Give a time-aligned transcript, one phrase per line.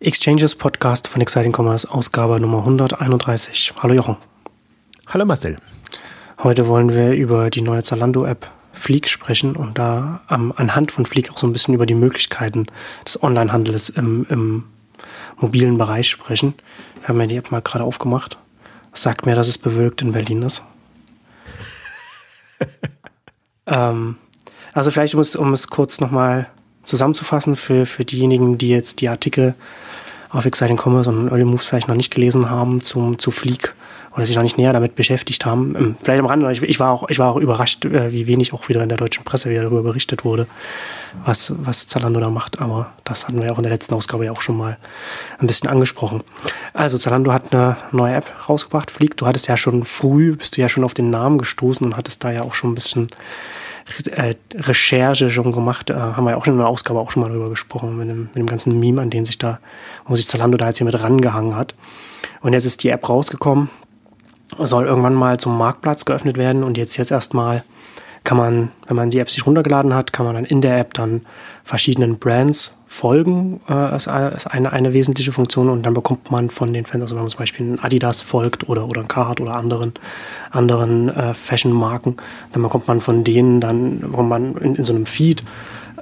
[0.00, 3.74] Exchanges Podcast von Exciting Commerce, Ausgabe Nummer 131.
[3.82, 4.16] Hallo Jochen.
[5.08, 5.56] Hallo Marcel.
[6.40, 11.32] Heute wollen wir über die neue Zalando-App Fleek sprechen und da ähm, anhand von Fleek
[11.32, 12.66] auch so ein bisschen über die Möglichkeiten
[13.04, 14.64] des Onlinehandels im, im
[15.36, 16.54] mobilen Bereich sprechen.
[17.00, 18.38] Wir haben ja die App mal gerade aufgemacht.
[18.92, 20.62] Sagt mir, dass es bewölkt in Berlin ist.
[23.66, 24.16] ähm,
[24.74, 26.48] also vielleicht, um es, um es kurz nochmal
[26.84, 29.56] zusammenzufassen für, für diejenigen, die jetzt die Artikel
[30.30, 33.74] auf Exciting Commerce und Early Moves vielleicht noch nicht gelesen haben zum, zu Fleek
[34.18, 35.76] oder sich noch nicht näher damit beschäftigt haben.
[35.76, 38.52] Ähm, vielleicht am Rande, ich, ich, war auch, ich war auch überrascht, äh, wie wenig
[38.52, 40.46] auch wieder in der deutschen Presse wieder darüber berichtet wurde,
[41.24, 42.60] was, was Zalando da macht.
[42.60, 44.76] Aber das hatten wir auch in der letzten Ausgabe ja auch schon mal
[45.38, 46.24] ein bisschen angesprochen.
[46.72, 49.16] Also Zalando hat eine neue App rausgebracht, Fleek.
[49.16, 52.24] Du hattest ja schon früh, bist du ja schon auf den Namen gestoßen und hattest
[52.24, 53.08] da ja auch schon ein bisschen
[54.12, 55.90] äh, Recherche schon gemacht.
[55.90, 58.08] Äh, haben wir ja auch schon in der Ausgabe auch schon mal drüber gesprochen, mit
[58.08, 59.60] dem, mit dem ganzen Meme, an den sich da,
[60.06, 61.74] wo sich Zalando da jetzt hier mit rangehangen hat.
[62.40, 63.70] Und jetzt ist die App rausgekommen,
[64.58, 67.64] soll irgendwann mal zum Marktplatz geöffnet werden und jetzt jetzt erstmal
[68.24, 70.94] kann man, wenn man die App sich runtergeladen hat, kann man dann in der App
[70.94, 71.22] dann
[71.64, 76.86] verschiedenen Brands folgen, äh, ist, eine, eine wesentliche Funktion und dann bekommt man von den
[76.86, 79.92] Fans, also wenn man zum Beispiel ein Adidas folgt oder, oder ein Carhartt oder anderen,
[80.50, 82.16] anderen äh, Fashion-Marken,
[82.52, 85.44] dann bekommt man von denen dann, bekommt man in, in so einem Feed,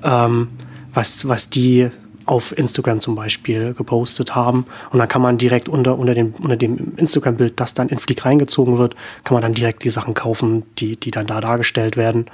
[0.04, 0.48] ähm,
[0.94, 1.90] was, was die
[2.24, 4.66] auf Instagram zum Beispiel gepostet haben.
[4.90, 8.24] Und dann kann man direkt unter, unter dem, unter dem Instagram-Bild, das dann in Flick
[8.24, 12.26] reingezogen wird, kann man dann direkt die Sachen kaufen, die, die dann da dargestellt werden.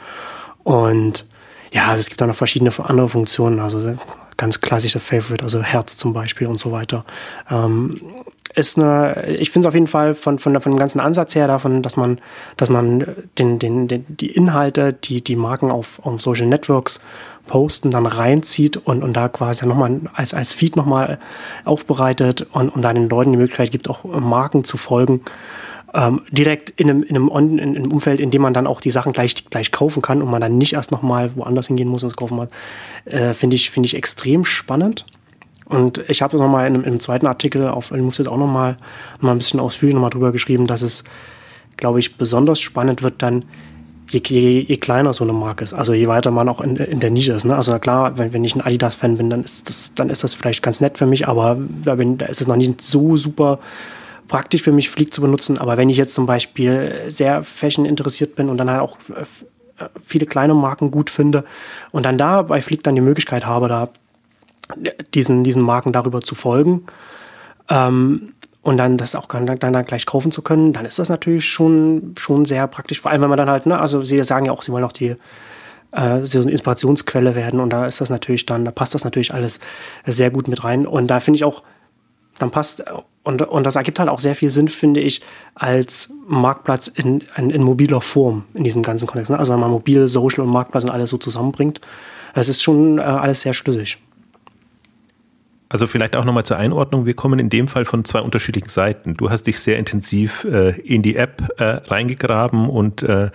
[0.63, 1.27] Und
[1.73, 3.95] ja, also es gibt dann noch verschiedene andere Funktionen, also
[4.37, 7.05] ganz klassische Favorite, also Herz zum Beispiel und so weiter.
[7.51, 8.01] Ähm,
[8.55, 11.47] ist eine, ich finde es auf jeden Fall von, von, von dem ganzen Ansatz her
[11.47, 12.19] davon, dass man,
[12.59, 13.07] dass man
[13.39, 17.01] den, den, den, die Inhalte, die die Marken auf, auf Social Networks
[17.47, 21.19] posten, dann reinzieht und, und da quasi nochmal als, als Feed nochmal
[21.65, 25.23] aufbereitet und, und dann den Leuten die Möglichkeit gibt, auch Marken zu folgen.
[25.95, 28.81] Ähm, direkt in einem, in, einem On, in einem Umfeld, in dem man dann auch
[28.81, 32.03] die Sachen gleich, gleich kaufen kann und man dann nicht erst nochmal woanders hingehen muss
[32.03, 32.49] und es kaufen muss,
[33.05, 35.05] äh, finde ich, finde ich extrem spannend.
[35.67, 38.77] Und ich habe nochmal in, in einem zweiten Artikel auf Moves jetzt auch nochmal
[39.17, 41.05] noch mal ein bisschen ausführlich nochmal drüber geschrieben, dass es,
[41.77, 43.45] glaube ich, besonders spannend wird dann,
[44.09, 47.01] je, je, je, kleiner so eine Marke ist, also je weiter man auch in, in
[47.01, 47.45] der Nische ist.
[47.45, 47.57] Ne?
[47.57, 50.63] Also klar, wenn, wenn ich ein Adidas-Fan bin, dann ist, das, dann ist das vielleicht
[50.63, 53.59] ganz nett für mich, aber da, bin, da ist es noch nicht so super
[54.29, 55.59] praktisch für mich, Flieg zu benutzen.
[55.59, 59.89] Aber wenn ich jetzt zum Beispiel sehr Fashion interessiert bin und dann halt auch äh,
[60.05, 61.45] viele kleine Marken gut finde
[61.91, 63.89] und dann da bei Flieg dann die Möglichkeit habe, da
[65.15, 66.87] diesen, diesen Marken darüber zu folgen,
[67.69, 68.33] ähm,
[68.63, 72.15] und dann das auch dann, dann gleich kaufen zu können, dann ist das natürlich schon,
[72.17, 73.01] schon sehr praktisch.
[73.01, 74.93] Vor allem, wenn man dann halt, ne, also sie sagen ja auch, sie wollen auch
[74.93, 75.17] die
[75.91, 79.35] äh, so eine Inspirationsquelle werden und da ist das natürlich dann, da passt das natürlich
[79.35, 79.59] alles
[80.07, 80.87] sehr gut mit rein.
[80.87, 81.63] Und da finde ich auch,
[82.39, 82.85] dann passt,
[83.25, 85.21] und, und das ergibt halt auch sehr viel Sinn, finde ich,
[85.55, 89.31] als Marktplatz in, in, in mobiler Form in diesem ganzen Kontext.
[89.31, 89.39] Ne?
[89.39, 91.81] Also wenn man mobil, Social und Marktplatz und alles so zusammenbringt,
[92.35, 93.99] es ist schon äh, alles sehr schlüssig.
[95.73, 97.07] Also vielleicht auch nochmal zur Einordnung.
[97.07, 99.15] Wir kommen in dem Fall von zwei unterschiedlichen Seiten.
[99.15, 103.31] Du hast dich sehr intensiv äh, in die App äh, reingegraben und äh,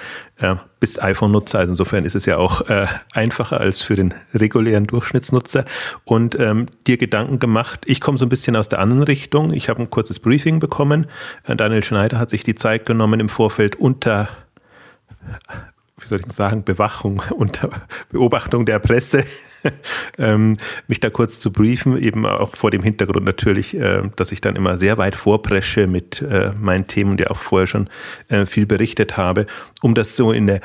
[0.79, 1.57] bist iPhone-Nutzer.
[1.57, 5.65] Also insofern ist es ja auch äh, einfacher als für den regulären Durchschnittsnutzer.
[6.03, 7.85] Und ähm, dir Gedanken gemacht.
[7.87, 9.51] Ich komme so ein bisschen aus der anderen Richtung.
[9.51, 11.07] Ich habe ein kurzes Briefing bekommen.
[11.47, 14.29] Äh, Daniel Schneider hat sich die Zeit genommen im Vorfeld unter
[16.07, 17.69] wie soll ich sagen, Bewachung unter
[18.09, 19.25] Beobachtung der Presse
[20.17, 20.55] ähm,
[20.87, 24.55] mich da kurz zu briefen, eben auch vor dem Hintergrund natürlich, äh, dass ich dann
[24.55, 27.89] immer sehr weit vorpresche mit äh, meinen Themen ja auch vorher schon
[28.29, 29.47] äh, viel berichtet habe,
[29.81, 30.61] um das so in eine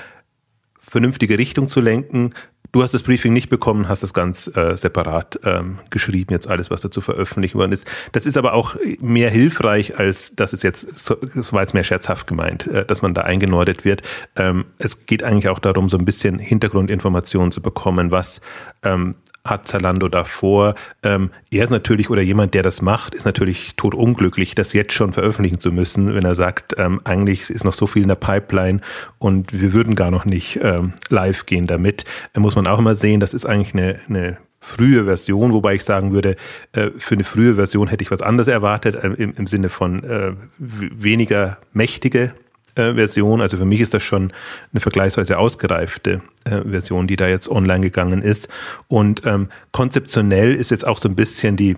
[0.79, 2.35] vernünftige Richtung zu lenken,
[2.73, 6.71] Du hast das Briefing nicht bekommen, hast es ganz äh, separat ähm, geschrieben, jetzt alles,
[6.71, 7.87] was dazu veröffentlicht worden ist.
[8.13, 11.85] Das ist aber auch mehr hilfreich, als dass es jetzt, so, das war jetzt mehr
[11.85, 14.01] scherzhaft gemeint, äh, dass man da eingenordet wird.
[14.37, 18.41] Ähm, es geht eigentlich auch darum, so ein bisschen Hintergrundinformationen zu bekommen, was
[18.83, 20.75] ähm, hat Zalando davor.
[21.03, 25.13] Ähm, er ist natürlich, oder jemand, der das macht, ist natürlich totunglücklich, das jetzt schon
[25.13, 28.81] veröffentlichen zu müssen, wenn er sagt, ähm, eigentlich ist noch so viel in der Pipeline
[29.19, 32.05] und wir würden gar noch nicht ähm, live gehen damit.
[32.35, 35.85] Da muss man auch immer sehen, das ist eigentlich eine, eine frühe Version, wobei ich
[35.85, 36.37] sagen würde,
[36.73, 40.33] äh, für eine frühe Version hätte ich was anderes erwartet, äh, im, Sinne von äh,
[40.59, 42.33] weniger mächtige
[42.75, 43.41] Version.
[43.41, 44.33] Also für mich ist das schon
[44.73, 48.49] eine vergleichsweise ausgereifte äh, Version, die da jetzt online gegangen ist.
[48.89, 51.77] Und ähm, konzeptionell ist jetzt auch so ein bisschen die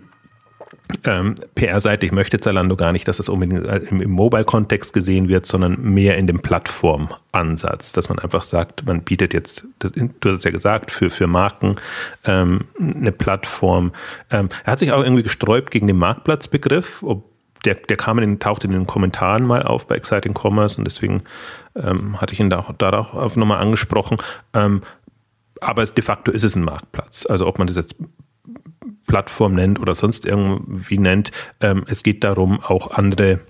[1.04, 5.80] ähm, PR-seitig möchte Zalando gar nicht, dass das unbedingt im, im Mobile-Kontext gesehen wird, sondern
[5.80, 10.44] mehr in dem Plattformansatz, dass man einfach sagt, man bietet jetzt, das, du hast es
[10.44, 11.76] ja gesagt, für, für Marken
[12.24, 13.92] ähm, eine Plattform.
[14.30, 17.33] Ähm, er hat sich auch irgendwie gesträubt gegen den Marktplatzbegriff, ob
[17.64, 21.22] der, der kam in tauchte in den Kommentaren mal auf bei Exciting Commerce und deswegen
[21.76, 24.18] ähm, hatte ich ihn da, darauf nochmal angesprochen.
[24.52, 24.82] Ähm,
[25.60, 27.26] aber es, de facto ist es ein Marktplatz.
[27.26, 27.96] Also ob man das jetzt
[29.06, 31.30] Plattform nennt oder sonst irgendwie nennt.
[31.60, 33.40] Ähm, es geht darum, auch andere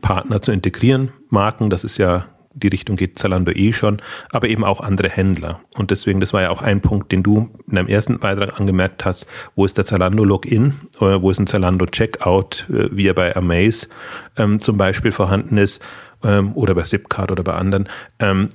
[0.00, 3.98] Partner zu integrieren, Marken, das ist ja die Richtung geht Zalando eh schon,
[4.30, 5.60] aber eben auch andere Händler.
[5.76, 9.04] Und deswegen, das war ja auch ein Punkt, den du in deinem ersten Beitrag angemerkt
[9.04, 13.14] hast, wo ist der Zalando Login, oder wo ist ein Zalando Checkout, äh, wie er
[13.14, 13.88] bei Amaze
[14.36, 15.82] ähm, zum Beispiel vorhanden ist,
[16.24, 17.88] ähm, oder bei Zipcard oder bei anderen.
[18.18, 18.48] Ähm,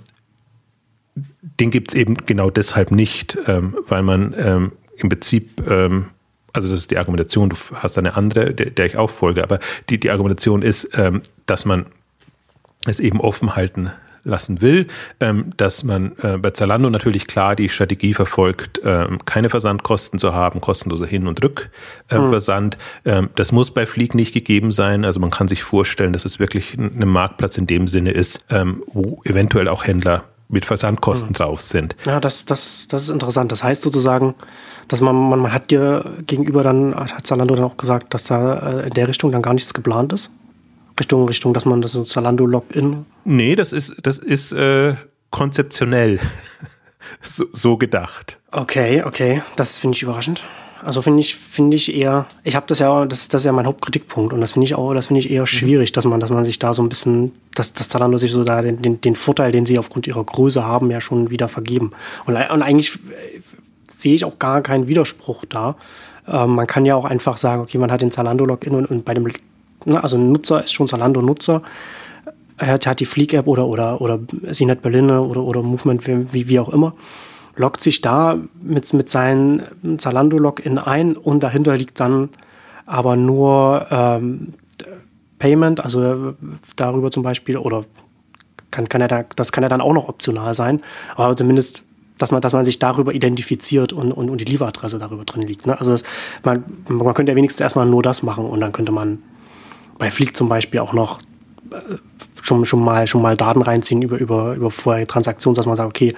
[1.59, 6.07] den gibt es eben genau deshalb nicht, ähm, weil man ähm, im Prinzip, ähm,
[6.53, 9.59] also das ist die Argumentation, du hast eine andere, der, der ich auch folge, aber
[9.89, 11.85] die, die Argumentation ist, ähm, dass man
[12.85, 13.91] es eben offen halten
[14.23, 14.87] lassen will,
[15.19, 20.33] ähm, dass man äh, bei Zalando natürlich klar die Strategie verfolgt, ähm, keine Versandkosten zu
[20.33, 22.77] haben, kostenloser Hin- und Rückversand.
[23.03, 23.17] Äh, mhm.
[23.17, 25.05] ähm, das muss bei Flieg nicht gegeben sein.
[25.05, 28.83] Also man kann sich vorstellen, dass es wirklich ein Marktplatz in dem Sinne ist, ähm,
[28.87, 31.33] wo eventuell auch Händler mit Versandkosten mhm.
[31.33, 31.95] drauf sind.
[32.05, 33.51] Ja, das, das, das ist interessant.
[33.51, 34.35] Das heißt sozusagen,
[34.87, 38.81] dass man, man, man hat dir gegenüber dann, hat Zalando dann auch gesagt, dass da
[38.81, 40.29] äh, in der Richtung dann gar nichts geplant ist?
[41.01, 43.07] Richtung, Richtung, dass man das so Zalando Login?
[43.25, 44.93] Nee, das ist, das ist äh,
[45.31, 46.19] konzeptionell
[47.23, 48.37] so, so gedacht.
[48.51, 49.41] Okay, okay.
[49.55, 50.43] Das finde ich überraschend.
[50.83, 53.65] Also finde ich, finde ich eher, ich habe das ja, das, das ist ja mein
[53.65, 55.47] Hauptkritikpunkt und das finde ich auch, das finde ich eher mhm.
[55.47, 58.43] schwierig, dass man, dass man sich da so ein bisschen, dass, dass Zalando sich so
[58.43, 61.93] da den, den, den Vorteil, den sie aufgrund ihrer Größe haben, ja schon wieder vergeben.
[62.27, 62.99] Und, und eigentlich
[63.87, 65.77] sehe ich auch gar keinen Widerspruch da.
[66.27, 69.15] Ähm, man kann ja auch einfach sagen, okay, man hat den Zalando-Login und, und bei
[69.15, 69.31] dem,
[69.85, 71.61] also ein Nutzer ist schon Zalando-Nutzer,
[72.57, 74.19] er hat, die Fleek-App oder, oder, oder
[74.51, 76.93] CNET Berlin oder, oder Movement, wie, wie auch immer,
[77.55, 79.61] loggt sich da mit, mit seinem
[79.97, 82.29] Zalando-Login ein und dahinter liegt dann
[82.85, 84.53] aber nur ähm,
[85.39, 86.35] Payment, also
[86.75, 87.83] darüber zum Beispiel, oder
[88.69, 90.81] kann, kann er da, das kann ja dann auch noch optional sein,
[91.15, 91.83] aber zumindest
[92.21, 95.65] dass man, dass man sich darüber identifiziert und, und, und die Lieferadresse darüber drin liegt.
[95.65, 95.79] Ne?
[95.79, 96.03] Also das,
[96.43, 99.23] man, man könnte ja wenigstens erstmal nur das machen und dann könnte man
[100.01, 101.19] bei Flieg zum Beispiel auch noch
[101.69, 101.75] äh,
[102.41, 105.89] schon, schon, mal, schon mal Daten reinziehen über, über, über vorherige Transaktionen, dass man sagt,
[105.89, 106.15] okay,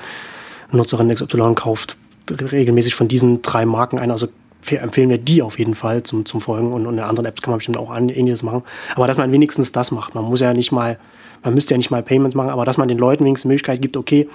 [0.72, 1.98] Nutzerin XY kauft
[2.32, 4.28] regelmäßig von diesen drei Marken ein, also
[4.70, 7.52] empfehlen wir die auf jeden Fall zum, zum Folgen und, und in anderen Apps kann
[7.52, 8.64] man bestimmt auch ähnliches machen.
[8.96, 10.16] Aber dass man wenigstens das macht.
[10.16, 10.98] Man muss ja nicht mal,
[11.44, 13.82] man müsste ja nicht mal Payments machen, aber dass man den Leuten wenigstens die Möglichkeit
[13.82, 14.30] gibt, okay,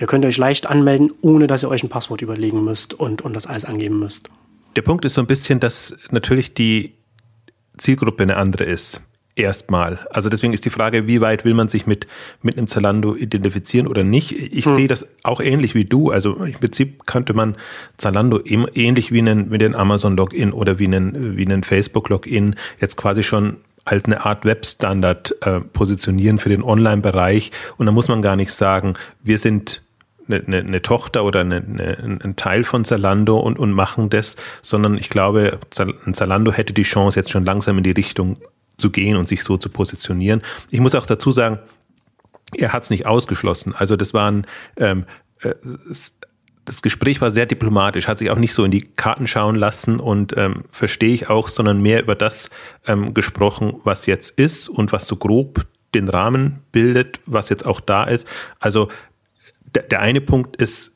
[0.00, 3.36] ihr könnt euch leicht anmelden, ohne dass ihr euch ein Passwort überlegen müsst und, und
[3.36, 4.30] das alles angeben müsst.
[4.76, 6.94] Der Punkt ist so ein bisschen, dass natürlich die
[7.76, 9.02] Zielgruppe eine andere ist.
[9.36, 9.98] Erstmal.
[10.10, 12.06] Also deswegen ist die Frage, wie weit will man sich mit,
[12.42, 14.30] mit einem Zalando identifizieren oder nicht?
[14.30, 14.76] Ich hm.
[14.76, 16.10] sehe das auch ähnlich wie du.
[16.10, 17.56] Also im Prinzip könnte man
[17.96, 23.24] Zalando ähnlich wie einen, wie den Amazon-Login oder wie einen, wie einen Facebook-Login jetzt quasi
[23.24, 27.50] schon als eine Art Webstandard äh, positionieren für den Online-Bereich.
[27.76, 28.94] Und da muss man gar nicht sagen,
[29.24, 29.82] wir sind
[30.28, 34.96] eine, eine, Tochter oder eine, eine, ein Teil von Zalando und, und machen das, sondern
[34.96, 38.38] ich glaube, Zalando hätte die Chance, jetzt schon langsam in die Richtung
[38.76, 40.42] zu gehen und sich so zu positionieren.
[40.70, 41.58] Ich muss auch dazu sagen,
[42.56, 43.74] er hat es nicht ausgeschlossen.
[43.76, 45.04] Also das waren ähm,
[45.40, 45.54] äh,
[46.64, 50.00] das Gespräch war sehr diplomatisch, hat sich auch nicht so in die Karten schauen lassen
[50.00, 52.50] und ähm, verstehe ich auch, sondern mehr über das
[52.86, 57.80] ähm, gesprochen, was jetzt ist und was so grob den Rahmen bildet, was jetzt auch
[57.80, 58.26] da ist.
[58.60, 58.88] Also
[59.74, 60.92] der, der eine Punkt ist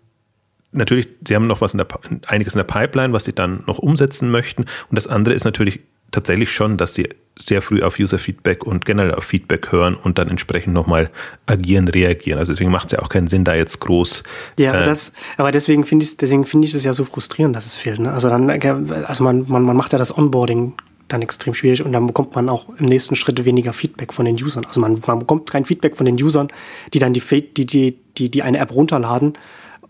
[0.73, 1.89] natürlich, sie haben noch was in der,
[2.27, 4.63] einiges in der Pipeline, was sie dann noch umsetzen möchten.
[4.63, 5.81] Und das andere ist natürlich
[6.11, 7.09] tatsächlich schon, dass sie
[7.39, 11.11] sehr früh auf User-Feedback und generell auf Feedback hören und dann entsprechend nochmal
[11.47, 12.39] agieren, reagieren.
[12.39, 14.25] Also deswegen macht es ja auch keinen Sinn, da jetzt groß.
[14.59, 17.55] Ja, aber, äh, das, aber deswegen finde ich deswegen finde ich es ja so frustrierend,
[17.55, 18.01] dass es fehlt.
[18.01, 18.13] Ne?
[18.13, 20.75] Also dann, also man, man, man macht ja das Onboarding
[21.07, 24.35] dann extrem schwierig und dann bekommt man auch im nächsten Schritt weniger Feedback von den
[24.35, 24.65] Usern.
[24.67, 26.49] Also man, man bekommt kein Feedback von den Usern,
[26.93, 27.23] die dann die,
[27.57, 29.35] die, die, die, die eine App runterladen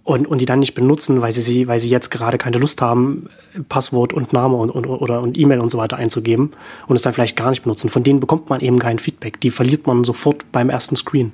[0.04, 2.80] und, und die dann nicht benutzen, weil sie, sie, weil sie jetzt gerade keine Lust
[2.80, 3.28] haben,
[3.68, 6.52] Passwort und Name und, und, oder, und E-Mail und so weiter einzugeben
[6.86, 7.90] und es dann vielleicht gar nicht benutzen.
[7.90, 9.40] Von denen bekommt man eben kein Feedback.
[9.40, 11.32] Die verliert man sofort beim ersten Screen.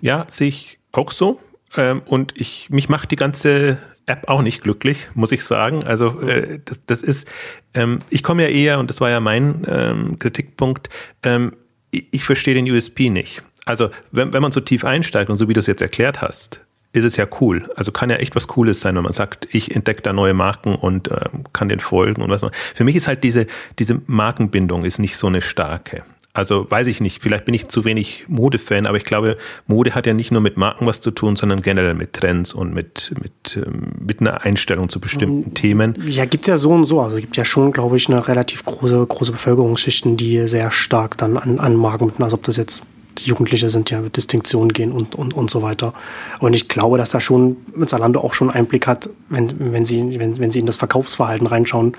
[0.00, 1.38] Ja, sehe ich auch so.
[1.76, 5.84] Ähm, und ich, mich macht die ganze App auch nicht glücklich, muss ich sagen.
[5.84, 7.28] Also äh, das, das ist,
[7.74, 10.88] ähm, ich komme ja eher, und das war ja mein ähm, Kritikpunkt,
[11.22, 11.52] ähm,
[11.90, 13.42] ich, ich verstehe den USP nicht.
[13.66, 16.62] Also wenn, wenn man so tief einsteigt und so wie du es jetzt erklärt hast,
[16.92, 17.68] ist es ja cool.
[17.76, 20.74] Also kann ja echt was Cooles sein, wenn man sagt, ich entdecke da neue Marken
[20.74, 22.44] und äh, kann den folgen und was.
[22.74, 23.46] Für mich ist halt diese,
[23.78, 26.04] diese Markenbindung ist nicht so eine starke.
[26.32, 30.06] Also weiß ich nicht, vielleicht bin ich zu wenig Modefan, aber ich glaube, Mode hat
[30.06, 33.56] ja nicht nur mit Marken was zu tun, sondern generell mit Trends und mit, mit,
[33.56, 35.96] ähm, mit einer Einstellung zu bestimmten Themen.
[36.06, 37.00] Ja, gibt es ja so und so.
[37.00, 41.16] Also es gibt ja schon, glaube ich, eine relativ große, große Bevölkerungsschichten, die sehr stark
[41.16, 42.84] dann an, an Marken, also ob das jetzt
[43.20, 45.94] Jugendliche sind, ja mit Distinktionen gehen und, und, und so weiter.
[46.40, 47.56] Und ich glaube, dass da schon
[47.86, 51.96] Zalando auch schon Einblick hat, wenn, wenn, sie, wenn, wenn sie in das Verkaufsverhalten reinschauen,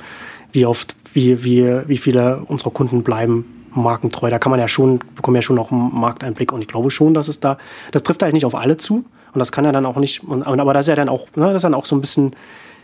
[0.51, 4.29] wie oft, wie, wie, wie viele unserer Kunden bleiben markentreu.
[4.29, 6.51] Da kann man ja schon, bekommen ja schon auch einen Markteinblick.
[6.51, 7.57] Und ich glaube schon, dass es da,
[7.91, 9.05] das trifft halt nicht auf alle zu.
[9.33, 11.47] Und das kann ja dann auch nicht, und, aber das ist ja dann auch, ne,
[11.47, 12.35] das ist dann auch so ein bisschen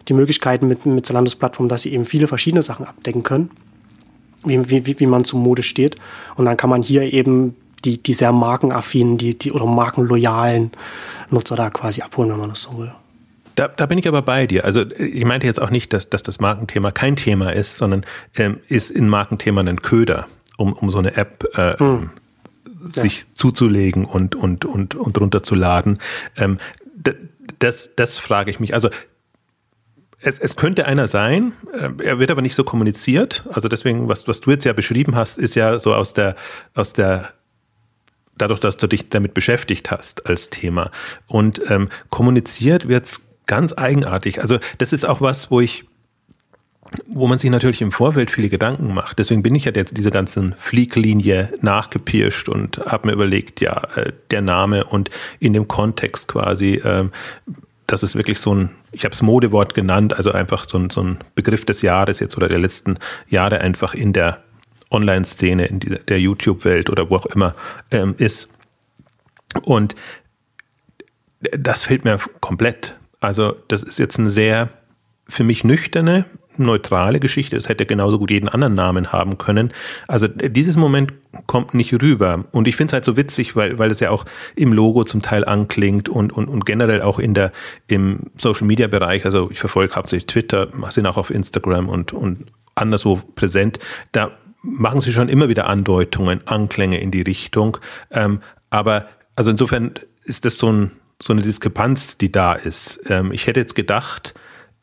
[0.07, 3.49] die Möglichkeiten mit, mit Zalandos Plattform, dass sie eben viele verschiedene Sachen abdecken können,
[4.43, 5.95] wie, wie, wie man zu Mode steht.
[6.35, 10.71] Und dann kann man hier eben die, die sehr markenaffinen, die, die oder markenloyalen
[11.29, 12.93] Nutzer da quasi abholen, wenn man das so will.
[13.55, 14.65] Da, da bin ich aber bei dir.
[14.65, 18.59] Also ich meinte jetzt auch nicht, dass, dass das Markenthema kein Thema ist, sondern ähm,
[18.67, 20.25] ist in Markenthema ein Köder
[20.57, 22.09] um, um so eine App äh, hm.
[22.81, 23.25] sich ja.
[23.33, 25.99] zuzulegen und, und, und, und runterzuladen.
[26.37, 26.57] Ähm,
[27.59, 28.73] das, das frage ich mich.
[28.73, 28.89] Also
[30.19, 33.43] es, es könnte einer sein, äh, er wird aber nicht so kommuniziert.
[33.51, 36.35] Also deswegen, was, was du jetzt ja beschrieben hast, ist ja so aus der,
[36.73, 37.33] aus der
[38.43, 40.91] dadurch, dass du dich damit beschäftigt hast als Thema.
[41.27, 44.41] Und ähm, kommuniziert wird's ganz eigenartig.
[44.41, 45.85] Also das ist auch was, wo ich
[47.07, 49.17] wo man sich natürlich im Vorfeld viele Gedanken macht.
[49.17, 54.11] Deswegen bin ich ja jetzt diese ganzen Flieglinie nachgepirscht und habe mir überlegt, ja, äh,
[54.29, 55.09] der Name und
[55.39, 57.11] in dem Kontext quasi, ähm,
[57.87, 61.01] das ist wirklich so ein, ich habe es Modewort genannt, also einfach so ein, so
[61.01, 64.43] ein Begriff des Jahres jetzt oder der letzten Jahre einfach in der
[64.93, 67.55] Online-Szene, in der YouTube-Welt oder wo auch immer
[67.91, 68.49] ähm, ist.
[69.63, 69.95] Und
[71.51, 72.95] das fehlt mir komplett.
[73.19, 74.69] Also das ist jetzt eine sehr
[75.27, 76.25] für mich nüchterne
[76.57, 77.55] neutrale Geschichte.
[77.55, 79.71] Es hätte genauso gut jeden anderen Namen haben können.
[80.07, 81.13] Also dieses Moment
[81.47, 82.45] kommt nicht rüber.
[82.51, 85.21] Und ich finde es halt so witzig, weil, weil es ja auch im Logo zum
[85.21, 87.51] Teil anklingt und, und, und generell auch in der,
[87.87, 89.25] im Social Media Bereich.
[89.25, 92.45] Also ich verfolge hauptsächlich Twitter, sind auch auf Instagram und, und
[92.75, 93.79] anderswo präsent.
[94.11, 94.31] Da
[94.63, 97.77] machen sie schon immer wieder Andeutungen, Anklänge in die Richtung.
[98.09, 98.39] Ähm,
[98.69, 99.91] aber also insofern
[100.23, 100.91] ist das so, ein,
[101.21, 103.01] so eine Diskrepanz, die da ist.
[103.09, 104.33] Ähm, ich hätte jetzt gedacht,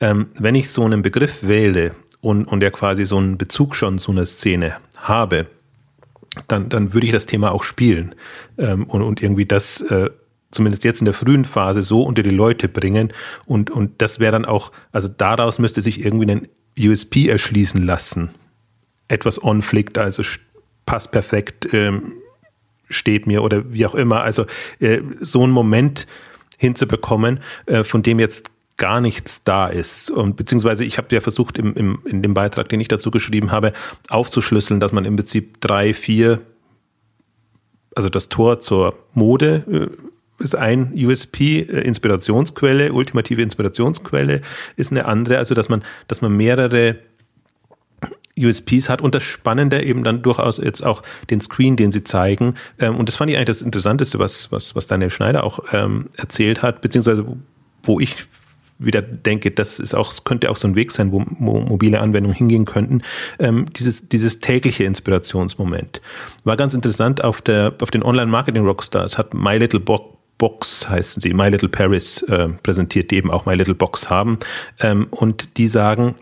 [0.00, 3.98] ähm, wenn ich so einen Begriff wähle und, und der quasi so einen Bezug schon
[3.98, 5.46] zu einer Szene habe,
[6.46, 8.14] dann, dann würde ich das Thema auch spielen
[8.58, 10.10] ähm, und, und irgendwie das äh,
[10.50, 13.12] zumindest jetzt in der frühen Phase so unter die Leute bringen
[13.46, 18.30] und, und das wäre dann auch, also daraus müsste sich irgendwie ein USP erschließen lassen.
[19.10, 20.22] Etwas on-flickt, also
[20.86, 22.14] passt perfekt, ähm,
[22.88, 24.22] steht mir oder wie auch immer.
[24.22, 24.46] Also
[24.80, 26.06] äh, so einen Moment
[26.58, 30.10] hinzubekommen, äh, von dem jetzt gar nichts da ist.
[30.10, 33.52] Und beziehungsweise ich habe ja versucht, im, im, in dem Beitrag, den ich dazu geschrieben
[33.52, 33.72] habe,
[34.08, 36.40] aufzuschlüsseln, dass man im Prinzip drei, vier,
[37.94, 39.90] also das Tor zur Mode
[40.40, 44.40] äh, ist ein USP, äh, Inspirationsquelle, ultimative Inspirationsquelle
[44.76, 46.96] ist eine andere, also dass man, dass man mehrere
[48.44, 52.54] USPs hat und das Spannende eben dann durchaus jetzt auch den Screen, den sie zeigen.
[52.78, 56.06] Ähm, und das fand ich eigentlich das Interessanteste, was, was, was Daniel Schneider auch ähm,
[56.16, 57.24] erzählt hat, beziehungsweise
[57.82, 58.26] wo ich
[58.80, 62.64] wieder denke, das ist auch, könnte auch so ein Weg sein, wo, mobile Anwendungen hingehen
[62.64, 63.02] könnten.
[63.38, 66.00] Ähm, dieses, dieses tägliche Inspirationsmoment.
[66.44, 71.34] War ganz interessant auf der, auf den Online-Marketing-Rockstars hat My Little Box Box heißen sie,
[71.34, 74.38] My Little Paris äh, präsentiert, die eben auch My Little Box haben.
[74.80, 76.16] Ähm, und die sagen,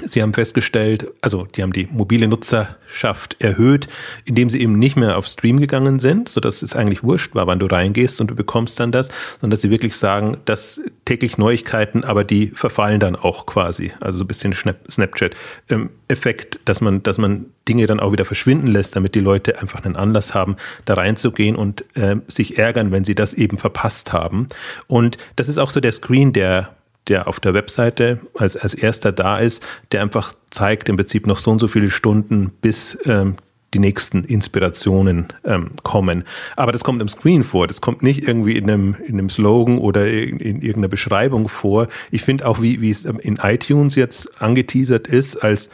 [0.00, 3.88] Sie haben festgestellt, also die haben die mobile Nutzerschaft erhöht,
[4.24, 7.58] indem sie eben nicht mehr auf Stream gegangen sind, sodass es eigentlich wurscht war, wann
[7.58, 9.08] du reingehst und du bekommst dann das,
[9.40, 13.92] sondern dass sie wirklich sagen, dass täglich Neuigkeiten, aber die verfallen dann auch quasi.
[14.00, 18.96] Also so ein bisschen Snapchat-Effekt, dass man, dass man Dinge dann auch wieder verschwinden lässt,
[18.96, 20.56] damit die Leute einfach einen Anlass haben,
[20.86, 24.48] da reinzugehen und äh, sich ärgern, wenn sie das eben verpasst haben.
[24.86, 26.74] Und das ist auch so der Screen, der
[27.08, 31.38] der auf der Webseite als, als erster da ist, der einfach zeigt im Prinzip noch
[31.38, 33.36] so und so viele Stunden, bis ähm,
[33.74, 36.24] die nächsten Inspirationen ähm, kommen.
[36.56, 37.66] Aber das kommt im Screen vor.
[37.66, 41.88] Das kommt nicht irgendwie in einem, in einem Slogan oder in, in irgendeiner Beschreibung vor.
[42.10, 45.70] Ich finde auch, wie, wie es in iTunes jetzt angeteasert ist, als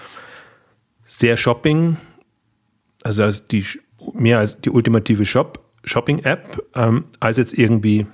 [1.05, 1.97] sehr Shopping,
[3.03, 3.65] also als die,
[4.15, 8.07] mehr als die ultimative Shop, Shopping-App, ähm, als jetzt irgendwie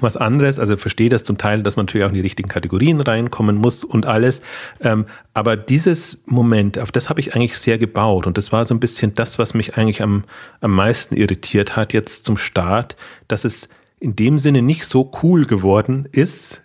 [0.00, 0.58] was anderes.
[0.58, 3.84] Also verstehe das zum Teil, dass man natürlich auch in die richtigen Kategorien reinkommen muss
[3.84, 4.42] und alles.
[4.80, 8.26] Ähm, aber dieses Moment, auf das habe ich eigentlich sehr gebaut.
[8.26, 10.24] Und das war so ein bisschen das, was mich eigentlich am,
[10.60, 12.96] am meisten irritiert hat jetzt zum Start,
[13.28, 13.68] dass es
[14.00, 16.62] in dem Sinne nicht so cool geworden ist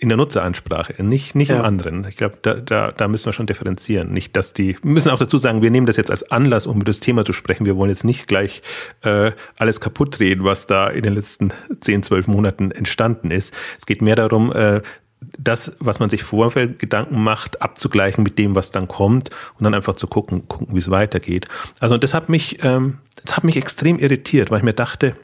[0.00, 1.58] in der Nutzeransprache, nicht, nicht ja.
[1.58, 2.06] im anderen.
[2.08, 4.12] Ich glaube, da, da, da müssen wir schon differenzieren.
[4.12, 6.76] Nicht, dass die, wir müssen auch dazu sagen, wir nehmen das jetzt als Anlass, um
[6.76, 7.66] über das Thema zu sprechen.
[7.66, 8.62] Wir wollen jetzt nicht gleich
[9.02, 13.52] äh, alles kaputt reden, was da in den letzten 10, 12 Monaten entstanden ist.
[13.76, 14.82] Es geht mehr darum, äh,
[15.36, 19.74] das, was man sich vorfeld Gedanken macht, abzugleichen mit dem, was dann kommt und dann
[19.74, 21.48] einfach zu gucken, gucken, wie es weitergeht.
[21.80, 25.16] Also das hat mich, ähm, das hat mich extrem irritiert, weil ich mir dachte,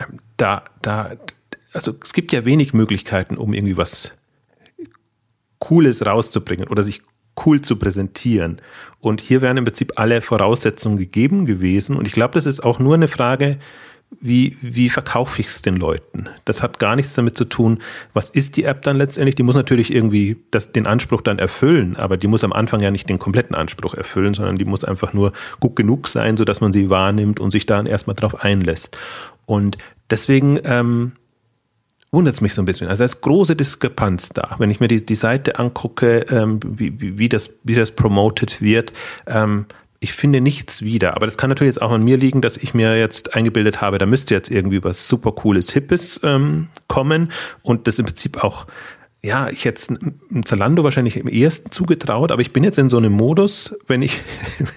[0.00, 1.12] ähm, da, da,
[1.72, 4.14] also es gibt ja wenig Möglichkeiten, um irgendwie was
[5.58, 7.02] Cooles rauszubringen oder sich
[7.46, 8.60] cool zu präsentieren.
[9.00, 11.96] Und hier wären im Prinzip alle Voraussetzungen gegeben gewesen.
[11.96, 13.58] Und ich glaube, das ist auch nur eine Frage,
[14.20, 16.28] wie, wie verkaufe ich es den Leuten?
[16.46, 17.80] Das hat gar nichts damit zu tun,
[18.14, 19.34] was ist die App dann letztendlich?
[19.34, 22.90] Die muss natürlich irgendwie das, den Anspruch dann erfüllen, aber die muss am Anfang ja
[22.90, 26.72] nicht den kompletten Anspruch erfüllen, sondern die muss einfach nur gut genug sein, sodass man
[26.72, 28.96] sie wahrnimmt und sich dann erstmal drauf einlässt.
[29.44, 29.76] Und
[30.10, 31.12] deswegen ähm,
[32.10, 32.88] wundert es mich so ein bisschen.
[32.88, 34.56] Also da ist große Diskrepanz da.
[34.58, 38.92] Wenn ich mir die, die Seite angucke, ähm, wie, wie, das, wie das promoted wird,
[39.26, 39.66] ähm,
[40.00, 41.16] ich finde nichts wieder.
[41.16, 43.98] Aber das kann natürlich jetzt auch an mir liegen, dass ich mir jetzt eingebildet habe,
[43.98, 48.66] da müsste jetzt irgendwie was super cooles, hippes ähm, kommen und das im Prinzip auch
[49.22, 49.94] ja, ich hätte
[50.30, 54.00] es Zalando wahrscheinlich im ersten zugetraut, aber ich bin jetzt in so einem Modus, wenn
[54.00, 54.20] ich,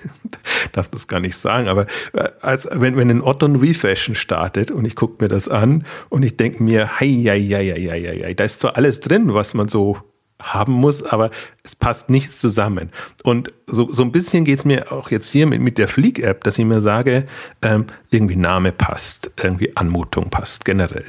[0.71, 4.85] darf das gar nicht sagen, aber äh, als wenn, wenn ein Otto Refashion startet und
[4.85, 8.33] ich gucke mir das an und ich denke mir, hei, hei, hei, hei, hei, hei,
[8.33, 9.97] da ist zwar alles drin, was man so
[10.41, 11.31] haben muss, aber
[11.63, 12.91] es passt nichts zusammen.
[13.23, 16.43] Und so, so ein bisschen geht es mir auch jetzt hier mit, mit der Fleek-App,
[16.43, 17.25] dass ich mir sage,
[17.61, 21.05] ähm, irgendwie Name passt, irgendwie Anmutung passt, generell.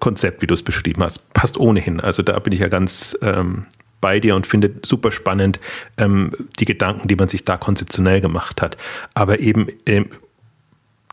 [0.00, 2.00] Konzept, wie du es beschrieben hast, passt ohnehin.
[2.00, 3.66] Also da bin ich ja ganz ähm,
[4.00, 5.60] bei dir und finde super spannend
[5.96, 8.76] ähm, die Gedanken, die man sich da konzeptionell gemacht hat.
[9.14, 10.10] Aber eben ähm,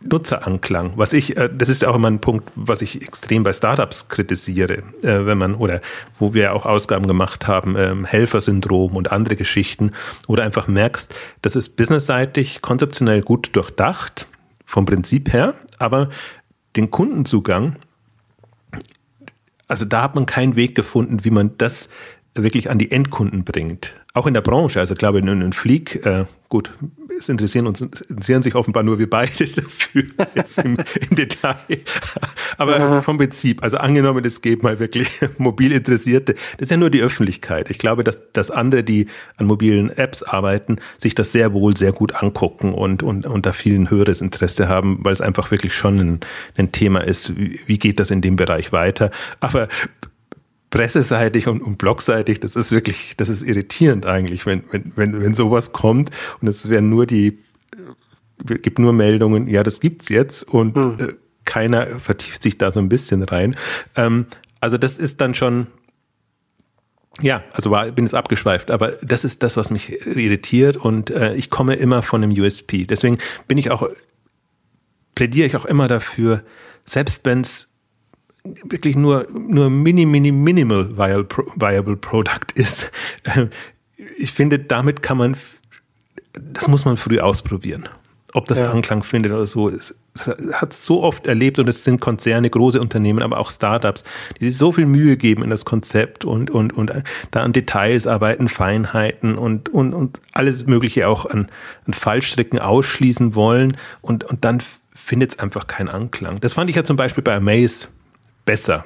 [0.03, 0.93] Nutzeranklang.
[0.95, 4.79] Was ich, äh, das ist auch immer ein Punkt, was ich extrem bei Startups kritisiere,
[5.01, 5.81] äh, wenn man, oder
[6.17, 9.91] wo wir auch Ausgaben gemacht haben, ähm, Helfersyndrom und andere Geschichten,
[10.27, 14.27] oder einfach merkst, das ist businessseitig konzeptionell gut durchdacht,
[14.65, 16.09] vom Prinzip her, aber
[16.75, 17.77] den Kundenzugang,
[19.67, 21.89] also da hat man keinen Weg gefunden, wie man das
[22.35, 23.93] wirklich an die Endkunden bringt.
[24.13, 26.73] Auch in der Branche, also ich glaube, in einem Flieg, äh, gut,
[27.21, 30.03] es interessieren uns, interessieren sich offenbar nur wir beide dafür,
[30.35, 30.77] jetzt im,
[31.09, 31.55] im Detail.
[32.57, 36.89] Aber vom Prinzip, also angenommen, es gäbe mal wirklich mobil Interessierte, das ist ja nur
[36.89, 37.69] die Öffentlichkeit.
[37.69, 39.07] Ich glaube, dass, dass andere, die
[39.37, 43.53] an mobilen Apps arbeiten, sich das sehr wohl sehr gut angucken und, und, und da
[43.53, 46.19] viel ein höheres Interesse haben, weil es einfach wirklich schon ein,
[46.57, 49.11] ein Thema ist, wie, wie geht das in dem Bereich weiter.
[49.39, 49.67] Aber
[50.71, 55.33] presseseitig und, und blogseitig, das ist wirklich, das ist irritierend eigentlich, wenn, wenn, wenn, wenn
[55.35, 56.09] sowas kommt
[56.41, 57.39] und es werden nur die,
[58.47, 60.97] äh, gibt nur Meldungen, ja, das gibt's jetzt und hm.
[60.99, 63.55] äh, keiner vertieft sich da so ein bisschen rein.
[63.95, 64.25] Ähm,
[64.61, 65.67] also das ist dann schon,
[67.21, 71.33] ja, also war, bin jetzt abgeschweift, aber das ist das, was mich irritiert und äh,
[71.35, 72.85] ich komme immer von einem USP.
[72.85, 73.89] Deswegen bin ich auch,
[75.15, 76.43] plädiere ich auch immer dafür,
[76.85, 77.70] selbst wenn es
[78.43, 82.91] wirklich nur, nur mini, mini, minimal viable Product ist.
[84.17, 85.37] Ich finde, damit kann man,
[86.33, 87.87] das muss man früh ausprobieren.
[88.33, 88.71] Ob das ja.
[88.71, 89.67] Anklang findet oder so.
[89.67, 89.93] Es
[90.53, 94.05] hat so oft erlebt und es sind Konzerne, große Unternehmen, aber auch Startups,
[94.39, 96.93] die sich so viel Mühe geben in das Konzept und, und, und
[97.31, 101.49] da an Details arbeiten, Feinheiten und, und, und alles Mögliche auch an,
[101.85, 106.39] an Fallstricken ausschließen wollen und, und dann findet es einfach keinen Anklang.
[106.39, 107.89] Das fand ich ja zum Beispiel bei Amaze
[108.45, 108.85] besser.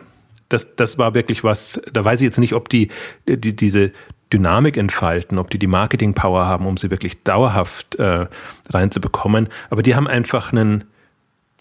[0.49, 2.89] Das, das war wirklich was, da weiß ich jetzt nicht, ob die,
[3.27, 3.91] die diese
[4.31, 8.25] Dynamik entfalten, ob die die Marketing-Power haben, um sie wirklich dauerhaft äh,
[8.69, 9.49] reinzubekommen.
[9.69, 10.83] Aber die haben einfach einen,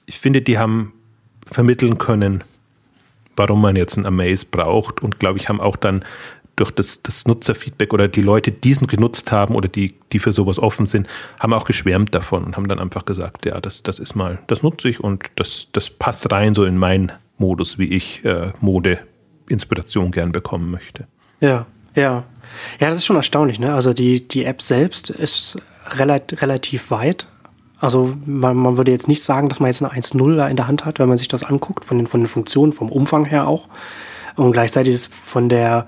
[0.06, 0.92] ich finde, die haben
[1.50, 2.42] vermitteln können,
[3.36, 6.04] warum man jetzt ein Amaze braucht und glaube ich, haben auch dann
[6.56, 10.32] durch das, das Nutzerfeedback oder die Leute, die diesen genutzt haben oder die, die für
[10.32, 11.08] sowas offen sind,
[11.40, 14.62] haben auch geschwärmt davon und haben dann einfach gesagt, ja, das, das ist mal, das
[14.62, 20.10] nutze ich und das, das passt rein so in mein Modus, wie ich äh, Mode-Inspiration
[20.10, 21.06] gern bekommen möchte.
[21.40, 22.24] Ja, ja.
[22.80, 23.74] Ja, das ist schon erstaunlich, ne?
[23.74, 27.28] Also die, die App selbst ist relat relativ weit.
[27.80, 30.84] Also man, man würde jetzt nicht sagen, dass man jetzt eine 1.0 in der Hand
[30.84, 33.68] hat, wenn man sich das anguckt, von den, von den Funktionen, vom Umfang her auch.
[34.36, 35.86] Und gleichzeitig ist von der,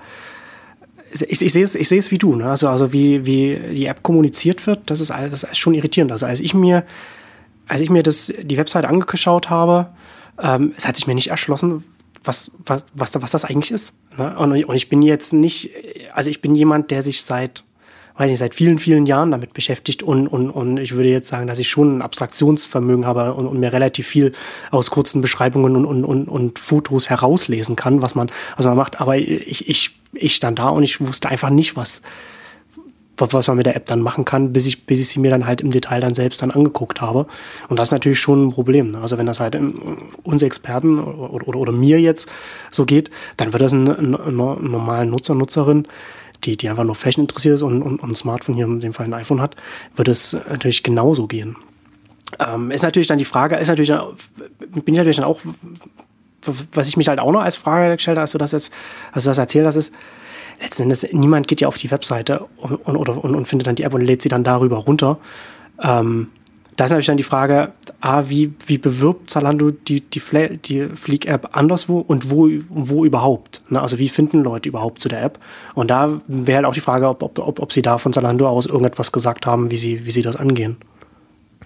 [1.11, 2.49] ich, ich sehe es, ich sehe es wie du, ne?
[2.49, 6.11] Also, also wie, wie die App kommuniziert wird, das ist alles, das ist schon irritierend.
[6.11, 6.85] Also als ich mir,
[7.67, 9.89] als ich mir das, die Website angeschaut habe,
[10.41, 11.83] ähm, es hat sich mir nicht erschlossen,
[12.23, 13.95] was, was, was, was das eigentlich ist.
[14.17, 14.37] Ne?
[14.37, 15.71] Und, und ich bin jetzt nicht,
[16.13, 17.63] also ich bin jemand, der sich seit
[18.17, 21.47] weiß nicht, seit vielen, vielen Jahren damit beschäftigt und, und, und ich würde jetzt sagen,
[21.47, 24.31] dass ich schon ein Abstraktionsvermögen habe und, und mir relativ viel
[24.71, 28.99] aus kurzen Beschreibungen und, und, und, und Fotos herauslesen kann, was man, also man macht,
[28.99, 32.01] aber ich, ich, ich stand da und ich wusste einfach nicht, was,
[33.17, 35.45] was man mit der App dann machen kann, bis ich, bis ich sie mir dann
[35.45, 37.25] halt im Detail dann selbst dann angeguckt habe.
[37.67, 38.91] Und das ist natürlich schon ein Problem.
[38.91, 38.99] Ne?
[39.01, 39.57] Also wenn das halt
[40.23, 42.29] uns Experten oder, oder, oder, mir jetzt
[42.71, 45.87] so geht, dann wird das ein, ein, ein normalen Nutzer, Nutzerin,
[46.43, 48.93] die, die einfach nur Fashion interessiert ist und, und, und ein Smartphone hier in dem
[48.93, 49.55] Fall ein iPhone hat,
[49.95, 51.55] wird es natürlich genauso gehen.
[52.39, 53.91] Ähm, ist natürlich dann die Frage, ist natürlich,
[54.69, 55.39] bin ich natürlich dann auch,
[56.73, 58.71] was ich mich halt auch noch als Frage gestellt habe, als du das jetzt,
[59.11, 59.93] als du das erzählt hast, ist,
[60.61, 63.83] letzten Endes, niemand geht ja auf die Webseite und, und, und, und findet dann die
[63.83, 65.17] App und lädt sie dann darüber runter.
[65.81, 66.27] Ähm,
[66.77, 70.21] da ist natürlich dann die Frage, A, wie, wie bewirbt Zalando die, die,
[70.63, 73.63] die Fleek-App anderswo und wo, wo überhaupt?
[73.69, 73.81] Ne?
[73.81, 75.39] Also wie finden Leute überhaupt zu der App?
[75.73, 78.47] Und da wäre halt auch die Frage, ob, ob, ob, ob sie da von Zalando
[78.47, 80.77] aus irgendetwas gesagt haben, wie sie, wie sie das angehen.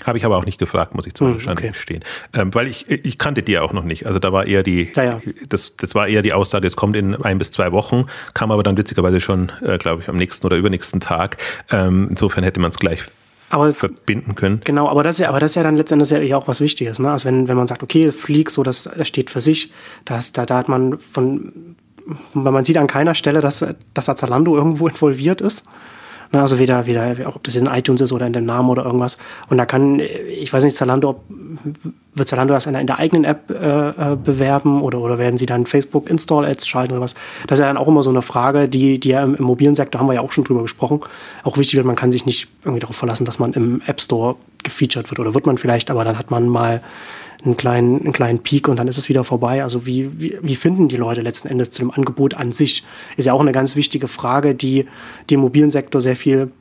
[0.05, 1.69] Habe ich aber auch nicht gefragt, muss ich zum hm, okay.
[1.69, 2.03] gestehen.
[2.33, 4.05] Ähm, weil ich, ich kannte die ja auch noch nicht.
[4.05, 5.21] Also da war eher die, ja, ja.
[5.49, 8.63] Das, das war eher die Aussage, es kommt in ein bis zwei Wochen, kam aber
[8.63, 11.37] dann witzigerweise schon, äh, glaube ich, am nächsten oder übernächsten Tag.
[11.69, 13.01] Ähm, insofern hätte man es gleich
[13.51, 14.61] aber, verbinden können.
[14.63, 16.99] Genau, aber das ist ja, aber das ist ja dann letztendlich ja auch was Wichtiges.
[16.99, 17.11] Ne?
[17.11, 19.71] Also wenn, wenn man sagt, okay, Flieg, so das, das steht für sich,
[20.05, 21.75] das, da, da hat man von,
[22.33, 25.63] man sieht an keiner Stelle, dass, dass da Zalando irgendwo involviert ist.
[26.33, 29.17] Ne, also weder, weder, ob das in iTunes ist oder in dem Namen oder irgendwas.
[29.49, 31.23] Und da kann, ich weiß nicht, Zalando, ob,
[32.15, 35.65] wird Zalando das in, der eigenen App äh, äh, bewerben oder, oder werden sie dann
[35.65, 37.15] Facebook Install Ads schalten oder was?
[37.47, 39.75] Das ist ja dann auch immer so eine Frage, die, die ja im, im mobilen
[39.75, 41.01] Sektor haben wir ja auch schon drüber gesprochen.
[41.43, 44.37] Auch wichtig wird, man kann sich nicht irgendwie darauf verlassen, dass man im App Store
[44.63, 46.81] gefeatured wird oder wird man vielleicht, aber dann hat man mal
[47.43, 49.63] einen kleinen, einen kleinen Peak und dann ist es wieder vorbei.
[49.63, 52.83] Also wie, wie, wie finden die Leute letzten Endes zu dem Angebot an sich?
[53.17, 54.85] Ist ja auch eine ganz wichtige Frage, die,
[55.29, 56.51] im mobilen Sektor sehr viel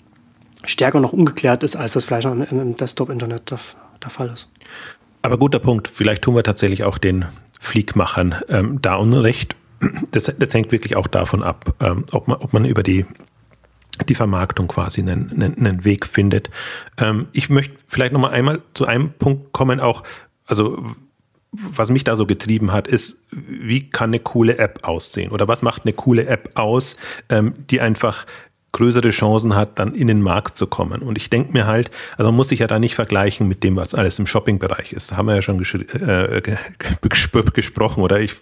[0.65, 3.59] stärker noch ungeklärt ist, als das vielleicht im, im Desktop-Internet der,
[4.03, 4.51] der Fall ist.
[5.23, 5.89] Aber guter Punkt.
[5.89, 7.27] Vielleicht tun wir tatsächlich auch den
[7.61, 9.57] Fliegmachern ähm, da Unrecht.
[10.11, 13.07] Das, das hängt wirklich auch davon ab, ähm, ob, man, ob man über die
[14.09, 16.51] die Vermarktung quasi einen, einen, einen Weg findet.
[16.97, 20.03] Ähm, ich möchte vielleicht noch mal einmal zu einem Punkt kommen, auch
[20.51, 20.85] also
[21.53, 25.33] was mich da so getrieben hat, ist, wie kann eine coole App aussehen?
[25.33, 26.97] Oder was macht eine coole App aus,
[27.29, 28.25] ähm, die einfach
[28.73, 31.03] größere Chancen hat, dann in den Markt zu kommen.
[31.03, 33.75] Und ich denke mir halt, also man muss sich ja da nicht vergleichen mit dem,
[33.75, 35.11] was alles im Shopping-Bereich ist.
[35.11, 36.43] Da haben wir ja schon äh,
[37.53, 38.35] gesprochen oder ich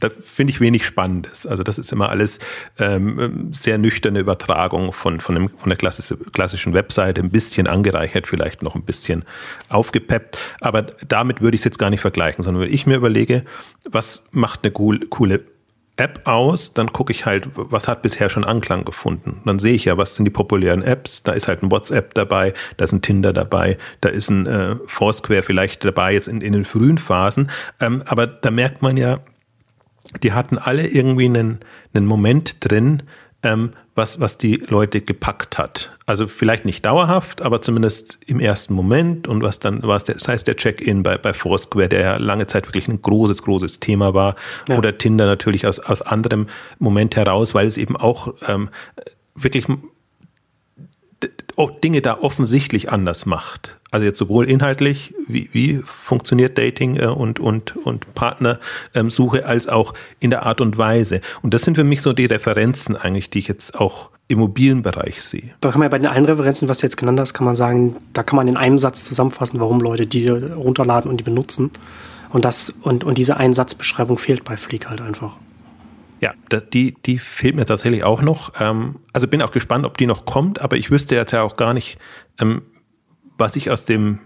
[0.00, 1.46] da finde ich wenig Spannendes.
[1.46, 2.38] Also das ist immer alles
[2.78, 8.62] ähm, sehr nüchterne Übertragung von, von, dem, von der klassischen Webseite, ein bisschen angereichert, vielleicht
[8.62, 9.24] noch ein bisschen
[9.68, 10.38] aufgepeppt.
[10.60, 13.44] Aber damit würde ich es jetzt gar nicht vergleichen, sondern wenn ich mir überlege,
[13.88, 15.44] was macht eine cool, coole
[15.98, 19.42] App aus, dann gucke ich halt, was hat bisher schon Anklang gefunden.
[19.44, 21.24] Dann sehe ich ja, was sind die populären Apps.
[21.24, 24.76] Da ist halt ein WhatsApp dabei, da ist ein Tinder dabei, da ist ein äh,
[24.86, 27.50] Foursquare vielleicht dabei, jetzt in, in den frühen Phasen.
[27.80, 29.18] Ähm, aber da merkt man ja,
[30.22, 31.60] die hatten alle irgendwie einen,
[31.94, 33.02] einen Moment drin,
[33.42, 35.92] ähm, was, was die Leute gepackt hat.
[36.06, 40.46] Also vielleicht nicht dauerhaft, aber zumindest im ersten Moment und was dann war, das heißt
[40.46, 44.36] der Check-in bei, bei Foursquare, der ja lange Zeit wirklich ein großes, großes Thema war,
[44.68, 44.78] ja.
[44.78, 46.46] oder Tinder natürlich aus, aus anderem
[46.78, 48.70] Moment heraus, weil es eben auch ähm,
[49.34, 49.66] wirklich
[51.66, 53.76] Dinge da offensichtlich anders macht.
[53.90, 59.68] Also jetzt sowohl inhaltlich, wie, wie funktioniert Dating äh, und, und, und Partnersuche, ähm, als
[59.68, 61.20] auch in der Art und Weise.
[61.42, 64.82] Und das sind für mich so die Referenzen eigentlich, die ich jetzt auch im mobilen
[64.82, 65.50] Bereich sehe.
[65.60, 67.56] Da kann man ja bei den allen Referenzen, was du jetzt genannt hast, kann man
[67.56, 71.70] sagen, da kann man in einem Satz zusammenfassen, warum Leute die runterladen und die benutzen.
[72.30, 75.38] Und das, und, und diese Einsatzbeschreibung fehlt bei Fleek halt einfach.
[76.20, 76.34] Ja,
[76.72, 78.60] die, die fehlt mir tatsächlich auch noch.
[78.60, 81.56] Ähm, also bin auch gespannt, ob die noch kommt, aber ich wüsste jetzt ja auch
[81.56, 81.98] gar nicht,
[82.40, 82.62] ähm,
[83.36, 84.20] was ich aus dem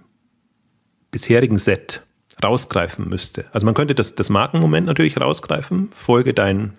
[1.11, 2.03] bisherigen Set
[2.43, 3.45] rausgreifen müsste.
[3.53, 6.79] Also man könnte das, das Markenmoment natürlich rausgreifen, folge deinen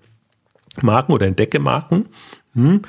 [0.82, 2.10] Marken oder entdecke Marken.
[2.54, 2.82] Hm.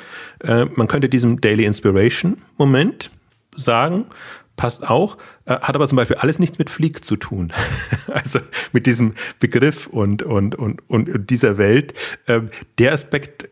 [0.42, 3.10] Äh, man könnte diesem Daily Inspiration Moment
[3.56, 4.06] sagen,
[4.56, 7.52] passt auch, hat aber zum Beispiel alles nichts mit Flieg zu tun.
[8.06, 8.40] also
[8.72, 11.94] mit diesem Begriff und, und, und, und dieser Welt.
[12.26, 12.42] Äh,
[12.78, 13.48] der Aspekt,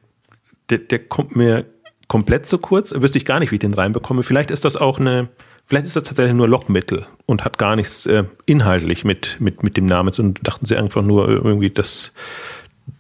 [0.71, 1.67] der, der kommt mir
[2.09, 2.95] komplett zu kurz.
[2.95, 4.23] Wüsste ich gar nicht, wie ich den reinbekomme.
[4.23, 5.29] Vielleicht ist das auch eine,
[5.67, 9.77] Vielleicht ist das tatsächlich nur Lockmittel und hat gar nichts äh, inhaltlich mit, mit, mit
[9.77, 12.13] dem Namen zu und dachten sie einfach nur irgendwie, das,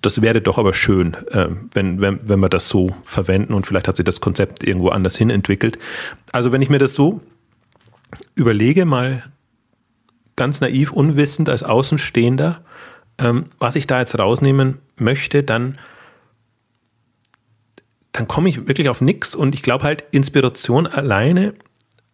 [0.00, 3.88] das wäre doch aber schön, äh, wenn, wenn, wenn wir das so verwenden und vielleicht
[3.88, 5.78] hat sich das Konzept irgendwo anders hin entwickelt.
[6.33, 7.20] Also wenn ich mir das so
[8.35, 9.25] überlege, mal
[10.37, 12.62] ganz naiv, unwissend als Außenstehender,
[13.18, 15.79] ähm, was ich da jetzt rausnehmen möchte, dann
[18.12, 21.55] dann komme ich wirklich auf nichts und ich glaube halt, Inspiration alleine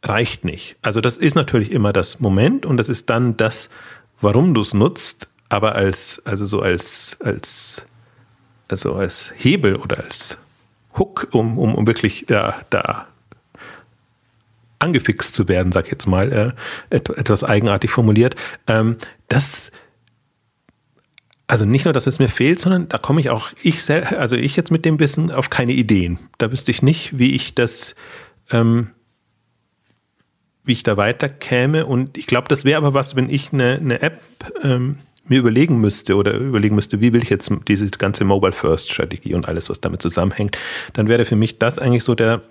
[0.02, 0.76] reicht nicht.
[0.80, 3.68] Also das ist natürlich immer das Moment und das ist dann das,
[4.20, 7.86] warum du es nutzt, aber als, also so als, als,
[8.68, 10.38] also als Hebel oder als
[10.96, 13.07] Hook, um, um, um wirklich da, da
[14.78, 16.54] angefixt zu werden, sag ich jetzt mal,
[16.90, 18.36] äh, etwas eigenartig formuliert.
[18.66, 18.96] Ähm,
[19.28, 19.72] das,
[21.46, 24.36] also nicht nur, dass es mir fehlt, sondern da komme ich auch, ich sehr, also
[24.36, 26.18] ich jetzt mit dem Wissen auf keine Ideen.
[26.38, 27.94] Da wüsste ich nicht, wie ich das,
[28.50, 28.90] ähm,
[30.64, 31.86] wie ich da weiterkäme.
[31.86, 34.20] Und ich glaube, das wäre aber was, wenn ich eine, eine App
[34.62, 38.92] ähm, mir überlegen müsste oder überlegen müsste, wie will ich jetzt diese ganze Mobile First
[38.92, 40.56] Strategie und alles, was damit zusammenhängt,
[40.92, 42.42] dann wäre für mich das eigentlich so der,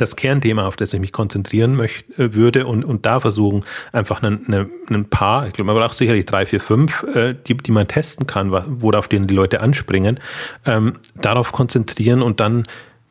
[0.00, 4.22] das Kernthema, auf das ich mich konzentrieren möchte, äh, würde und, und da versuchen, einfach
[4.22, 7.72] ein, eine, ein paar, ich glaube, man braucht sicherlich drei, vier, fünf, äh, die, die
[7.72, 10.20] man testen kann, worauf denen die Leute anspringen,
[10.64, 12.64] ähm, darauf konzentrieren und dann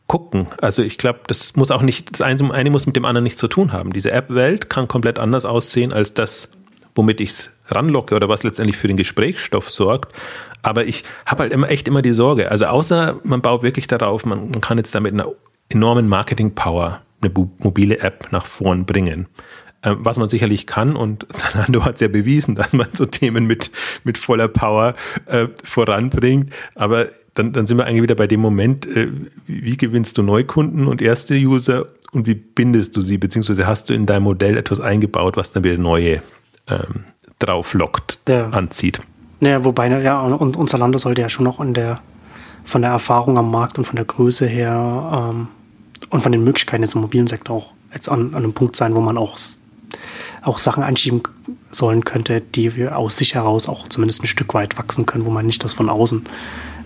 [0.08, 0.48] gucken.
[0.62, 3.40] Also ich glaube, das muss auch nicht, das eine, eine muss mit dem anderen nichts
[3.40, 3.92] zu tun haben.
[3.92, 6.50] Diese App-Welt kann komplett anders aussehen als das,
[6.96, 10.14] womit ich es ranlocke oder was letztendlich für den Gesprächsstoff sorgt.
[10.64, 12.50] Aber ich habe halt immer echt immer die Sorge.
[12.50, 15.28] Also außer man baut wirklich darauf, man, man kann jetzt damit einer
[15.70, 19.28] enormen Marketing-Power eine mobile App nach vorn bringen.
[19.82, 23.46] Äh, was man sicherlich kann und Zalando hat es ja bewiesen, dass man so Themen
[23.48, 23.72] mit,
[24.04, 26.52] mit voller Power äh, voranbringt.
[26.76, 29.10] Aber dann, dann sind wir eigentlich wieder bei dem Moment, äh,
[29.46, 33.94] wie gewinnst du Neukunden und erste User und wie bindest du sie, beziehungsweise hast du
[33.94, 36.22] in dein Modell etwas eingebaut, was dann wieder neue
[36.68, 37.06] ähm,
[37.40, 38.50] drauflockt, ja.
[38.50, 39.02] anzieht.
[39.40, 42.00] Naja, wobei, ja, und, und Zalando sollte ja schon noch in der,
[42.64, 45.48] von der Erfahrung am Markt und von der Größe her ähm,
[46.10, 48.96] und von den Möglichkeiten jetzt im mobilen Sektor auch jetzt an, an einem Punkt sein,
[48.96, 49.38] wo man auch,
[50.42, 51.22] auch Sachen einschieben
[51.72, 55.32] sollen könnte, die wir aus sich heraus auch zumindest ein Stück weit wachsen können, wo
[55.32, 56.24] man nicht das von außen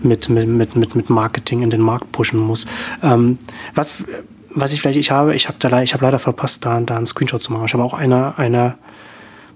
[0.02, 2.66] mit, mit, mit, mit, mit Marketing in den Markt pushen muss.
[3.02, 3.38] Ähm,
[3.74, 4.04] was,
[4.50, 7.06] was ich vielleicht, ich habe, ich habe da, ich habe leider verpasst, da, da einen
[7.06, 7.66] Screenshot zu machen.
[7.66, 8.76] Ich habe auch eine, eine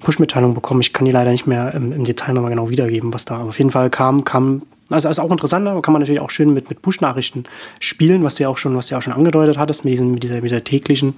[0.01, 0.81] Push-Mitteilung bekommen.
[0.81, 3.37] Ich kann die leider nicht mehr im, im Detail nochmal genau wiedergeben, was da.
[3.37, 6.31] Aber auf jeden Fall kam, kam, also ist auch interessant, aber kann man natürlich auch
[6.31, 7.45] schön mit, mit Push-Nachrichten
[7.81, 10.13] spielen, was du ja auch schon, was du ja auch schon angedeutet hattest, mit, diesen,
[10.13, 11.15] mit, dieser, mit dieser täglichen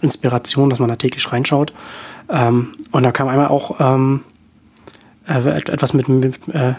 [0.00, 1.72] Inspiration, dass man da täglich reinschaut.
[2.28, 4.20] Ähm, und da kam einmal auch ähm,
[5.26, 6.74] äh, etwas mit, mit äh,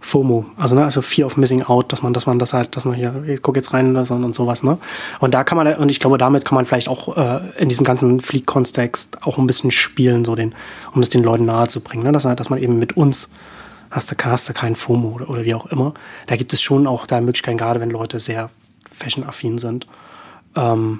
[0.00, 2.84] FOMO, also ne, also Fear of Missing Out, dass man, dass man das halt, dass
[2.84, 4.78] man hier, ich guck jetzt rein und, und sowas, ne?
[5.20, 7.84] Und da kann man, und ich glaube, damit kann man vielleicht auch äh, in diesem
[7.84, 10.54] ganzen Fleet-Kontext auch ein bisschen spielen, so den,
[10.92, 12.10] um das den Leuten nahe zu bringen, ne?
[12.10, 13.28] Dass, dass man eben mit uns
[13.92, 15.94] hast du, hast du keinen FOMO oder, oder wie auch immer.
[16.26, 18.50] Da gibt es schon auch da Möglichkeiten, gerade wenn Leute sehr
[18.90, 19.86] fashion-affin sind.
[20.56, 20.98] Ähm,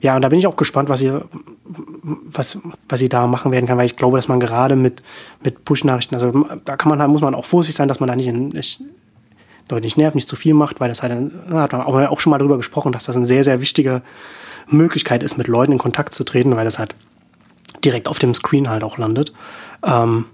[0.00, 1.24] ja, und da bin ich auch gespannt, was ihr,
[1.64, 5.02] was, was ihr da machen werden kann, weil ich glaube, dass man gerade mit,
[5.42, 8.26] mit Push-Nachrichten, also da kann man, muss man auch vorsichtig sein, dass man da nicht,
[8.26, 8.82] in, nicht
[9.70, 12.30] Leute nicht nervt, nicht zu viel macht, weil das halt, da hat man auch schon
[12.32, 14.02] mal darüber gesprochen, dass das eine sehr, sehr wichtige
[14.68, 16.94] Möglichkeit ist, mit Leuten in Kontakt zu treten, weil das halt
[17.82, 19.32] direkt auf dem Screen halt auch landet.
[19.82, 20.26] Ähm,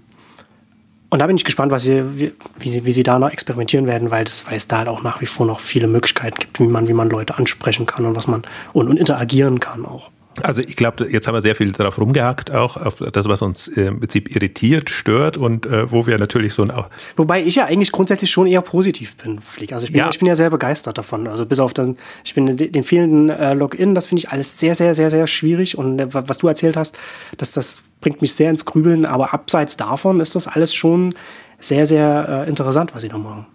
[1.11, 3.85] und da bin ich gespannt, was sie, wie, wie, sie, wie sie da noch experimentieren
[3.85, 6.59] werden, weil, das, weil es da halt auch nach wie vor noch viele Möglichkeiten gibt,
[6.61, 10.09] wie man, wie man Leute ansprechen kann und was man und, und interagieren kann auch.
[10.41, 13.67] Also ich glaube, jetzt haben wir sehr viel darauf rumgehackt, auch auf das, was uns
[13.67, 16.71] im Prinzip irritiert, stört und äh, wo wir natürlich so ein...
[17.17, 19.73] Wobei ich ja eigentlich grundsätzlich schon eher positiv bin, Flieg.
[19.73, 21.27] Also ich bin ja, ich bin ja sehr begeistert davon.
[21.27, 24.73] Also bis auf den, ich bin den fehlenden äh, Login, das finde ich alles sehr,
[24.73, 25.77] sehr, sehr, sehr schwierig.
[25.77, 26.97] Und äh, was du erzählt hast,
[27.37, 29.05] dass das bringt mich sehr ins Grübeln.
[29.05, 31.13] Aber abseits davon ist das alles schon
[31.59, 33.47] sehr, sehr äh, interessant, was sie da machen.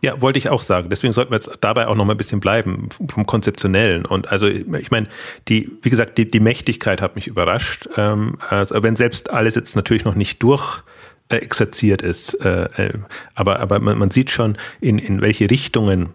[0.00, 0.90] Ja, wollte ich auch sagen.
[0.90, 4.06] Deswegen sollten wir jetzt dabei auch noch mal ein bisschen bleiben vom Konzeptionellen.
[4.06, 5.08] Und also ich meine,
[5.48, 7.88] die, wie gesagt, die, die Mächtigkeit hat mich überrascht.
[7.96, 10.82] Ähm, also wenn selbst alles jetzt natürlich noch nicht durch
[11.30, 12.92] äh, exerziert ist, äh,
[13.34, 16.10] aber, aber man, man sieht schon, in, in welche Richtungen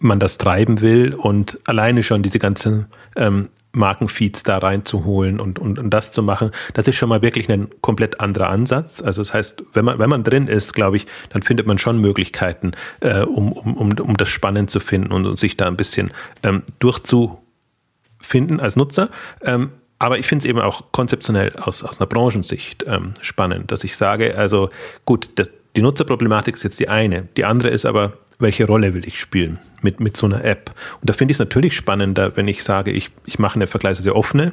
[0.00, 5.78] man das treiben will und alleine schon diese ganzen ähm, Markenfeeds da reinzuholen und, und,
[5.78, 9.02] und das zu machen, das ist schon mal wirklich ein komplett anderer Ansatz.
[9.02, 12.00] Also das heißt, wenn man, wenn man drin ist, glaube ich, dann findet man schon
[12.00, 15.76] Möglichkeiten, äh, um, um, um, um das spannend zu finden und, und sich da ein
[15.76, 19.10] bisschen ähm, durchzufinden als Nutzer.
[19.42, 23.84] Ähm, aber ich finde es eben auch konzeptionell aus, aus einer Branchensicht ähm, spannend, dass
[23.84, 24.68] ich sage, also
[25.04, 27.28] gut, das, die Nutzerproblematik ist jetzt die eine.
[27.36, 30.72] Die andere ist aber, welche Rolle will ich spielen mit, mit so einer App?
[31.00, 34.14] Und da finde ich es natürlich spannender, wenn ich sage, ich, ich mache eine vergleichsweise
[34.14, 34.52] offene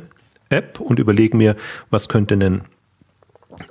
[0.49, 1.55] App und überlege mir,
[1.89, 2.63] was könnte denn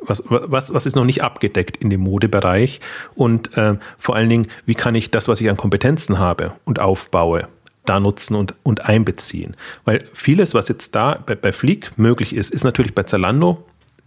[0.03, 2.81] was, was, was ist noch nicht abgedeckt in dem Modebereich
[3.15, 6.79] und äh, vor allen Dingen, wie kann ich das, was ich an Kompetenzen habe und
[6.81, 7.49] aufbaue,
[7.87, 9.57] da nutzen und, und einbeziehen.
[9.85, 13.65] Weil vieles, was jetzt da bei, bei Fleek möglich ist, ist natürlich bei Zalando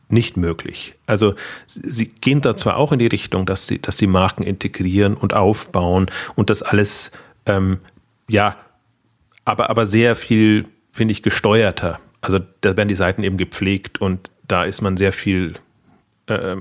[0.09, 0.95] nicht möglich.
[1.05, 1.35] Also
[1.65, 5.33] sie gehen da zwar auch in die Richtung, dass sie, dass sie Marken integrieren und
[5.33, 7.11] aufbauen und das alles
[7.45, 7.79] ähm,
[8.27, 8.55] ja,
[9.45, 11.99] aber, aber sehr viel, finde ich, gesteuerter.
[12.21, 15.55] Also da werden die Seiten eben gepflegt und da ist man sehr viel
[16.27, 16.55] äh,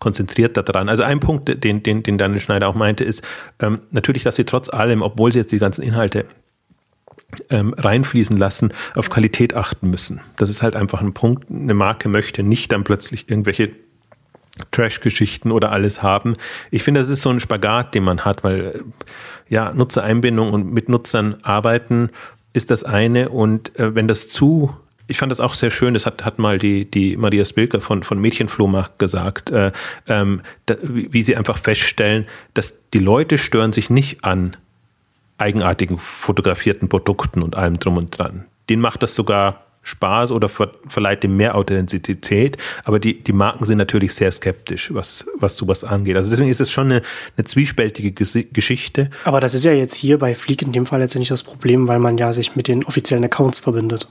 [0.00, 0.88] konzentriert daran.
[0.88, 3.22] Also ein Punkt, den, den, den Daniel Schneider auch meinte, ist
[3.60, 6.26] ähm, natürlich, dass sie trotz allem, obwohl sie jetzt die ganzen Inhalte
[7.50, 10.20] ähm, reinfließen lassen, auf Qualität achten müssen.
[10.36, 11.50] Das ist halt einfach ein Punkt.
[11.50, 13.70] Eine Marke möchte nicht dann plötzlich irgendwelche
[14.70, 16.34] Trash-Geschichten oder alles haben.
[16.70, 18.84] Ich finde, das ist so ein Spagat, den man hat, weil
[19.48, 22.10] ja, Nutzereinbindung und mit Nutzern arbeiten
[22.52, 24.74] ist das eine und äh, wenn das zu
[25.06, 28.02] ich fand das auch sehr schön, das hat, hat mal die, die Maria Spilker von,
[28.02, 29.70] von Mädchenflohmarkt gesagt, äh,
[30.06, 34.56] ähm, da, wie, wie sie einfach feststellen, dass die Leute stören sich nicht an
[35.38, 38.44] eigenartigen fotografierten Produkten und allem drum und dran.
[38.68, 43.64] Denen macht das sogar Spaß oder ver verleiht dem mehr Authentizität, aber die, die Marken
[43.64, 46.16] sind natürlich sehr skeptisch, was, was sowas angeht.
[46.16, 47.02] Also deswegen ist es schon eine,
[47.36, 49.10] eine zwiespältige Geschichte.
[49.24, 51.86] Aber das ist ja jetzt hier bei Fleek in dem Fall jetzt nicht das Problem,
[51.86, 54.08] weil man ja sich mit den offiziellen Accounts verbindet.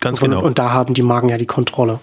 [0.00, 0.42] Ganz und, genau.
[0.42, 2.00] Und da haben die Marken ja die Kontrolle.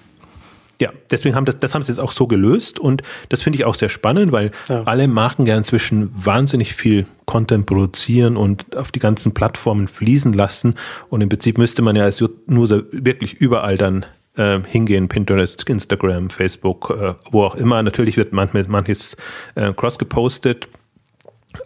[0.82, 3.66] Ja, deswegen haben das, das haben sie jetzt auch so gelöst und das finde ich
[3.66, 4.82] auch sehr spannend, weil ja.
[4.86, 10.74] alle Marken ja inzwischen wahnsinnig viel Content produzieren und auf die ganzen Plattformen fließen lassen
[11.10, 16.32] und im Prinzip müsste man ja als User wirklich überall dann äh, hingehen, Pinterest, Instagram,
[16.32, 17.84] Facebook, äh, wo auch immer.
[17.84, 19.16] Natürlich wird manchmal manches
[19.54, 20.68] äh, cross gepostet,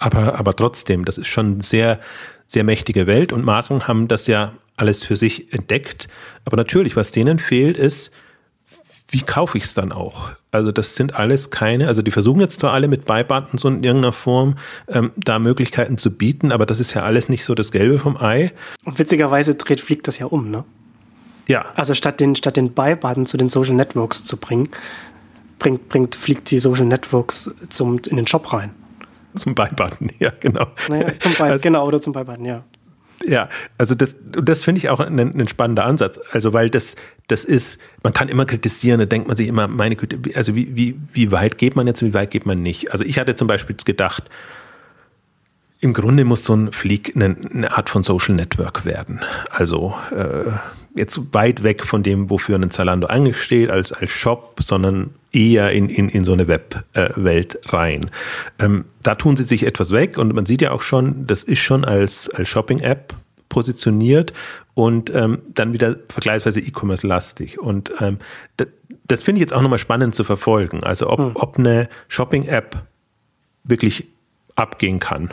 [0.01, 2.01] aber, aber trotzdem, das ist schon eine sehr,
[2.47, 6.09] sehr mächtige Welt und Marken haben das ja alles für sich entdeckt.
[6.43, 8.11] Aber natürlich, was denen fehlt, ist,
[9.15, 10.31] wie kaufe ich es dann auch?
[10.51, 13.83] Also das sind alles keine, also die versuchen jetzt zwar alle mit Buy-Buttons und in
[13.85, 14.57] irgendeiner Form
[14.89, 18.17] ähm, da Möglichkeiten zu bieten, aber das ist ja alles nicht so das Gelbe vom
[18.17, 18.51] Ei.
[18.83, 20.65] Und witzigerweise dreht fliegt das ja um, ne?
[21.47, 21.63] Ja.
[21.75, 24.67] Also statt den, statt den Buy-Button zu den Social Networks zu bringen,
[25.59, 28.71] bringt, bringt, fliegt die Social Networks zum, in den Shop rein.
[29.35, 30.67] Zum Buy-Button, ja, genau.
[30.89, 32.63] Naja, zum Buy, also, genau, oder zum Buy-Button, ja.
[33.27, 36.19] Ja, also das, das finde ich auch ein, ein, spannender Ansatz.
[36.31, 36.95] Also, weil das,
[37.27, 40.75] das ist, man kann immer kritisieren, da denkt man sich immer, meine Güte, also wie,
[40.75, 42.91] wie, wie weit geht man jetzt, wie weit geht man nicht?
[42.91, 44.23] Also ich hatte zum Beispiel gedacht,
[45.85, 49.21] im Grunde muss so ein Fleek eine, eine Art von Social Network werden.
[49.51, 50.49] Also äh,
[50.95, 55.89] jetzt weit weg von dem, wofür ein Zalando angesteht als, als Shop, sondern eher in,
[55.89, 58.09] in, in so eine Webwelt äh, rein.
[58.57, 61.59] Ähm, da tun sie sich etwas weg und man sieht ja auch schon, das ist
[61.59, 63.13] schon als, als Shopping-App
[63.49, 64.33] positioniert
[64.73, 67.59] und ähm, dann wieder vergleichsweise E-Commerce-lastig.
[67.59, 68.17] Und ähm,
[68.57, 68.69] das,
[69.07, 70.83] das finde ich jetzt auch nochmal spannend zu verfolgen.
[70.83, 71.31] Also ob, hm.
[71.35, 72.75] ob eine Shopping-App
[73.65, 74.07] wirklich
[74.55, 75.31] abgehen kann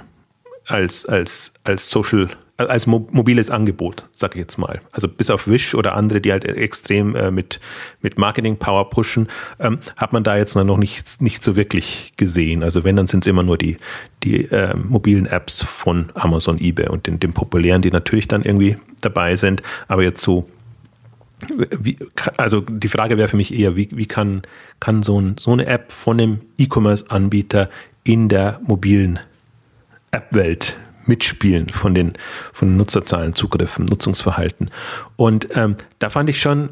[0.66, 4.80] als, als, als Social als mobiles Angebot, sage ich jetzt mal.
[4.92, 7.60] Also bis auf Wish oder andere, die halt extrem äh, mit,
[8.02, 12.62] mit Marketing-Power pushen, ähm, hat man da jetzt noch nicht, nicht so wirklich gesehen.
[12.62, 13.78] Also wenn, dann sind es immer nur die,
[14.22, 18.76] die äh, mobilen Apps von Amazon, eBay und den, den populären, die natürlich dann irgendwie
[19.00, 19.62] dabei sind.
[19.88, 20.46] Aber jetzt so
[21.80, 21.98] wie,
[22.36, 24.42] also die Frage wäre für mich eher, wie, wie kann,
[24.78, 27.68] kann so, ein, so eine App von einem E-Commerce-Anbieter
[28.04, 29.18] in der mobilen
[30.12, 32.12] App-Welt mitspielen von den,
[32.52, 34.70] von den Nutzerzahlen, Zugriffen, Nutzungsverhalten.
[35.16, 36.70] Und ähm, da fand ich schon,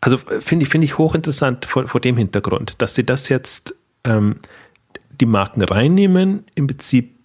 [0.00, 3.74] also finde ich, finde ich hochinteressant vor, vor dem Hintergrund, dass sie das jetzt
[4.04, 4.36] ähm,
[5.20, 7.16] die Marken reinnehmen, im Prinzip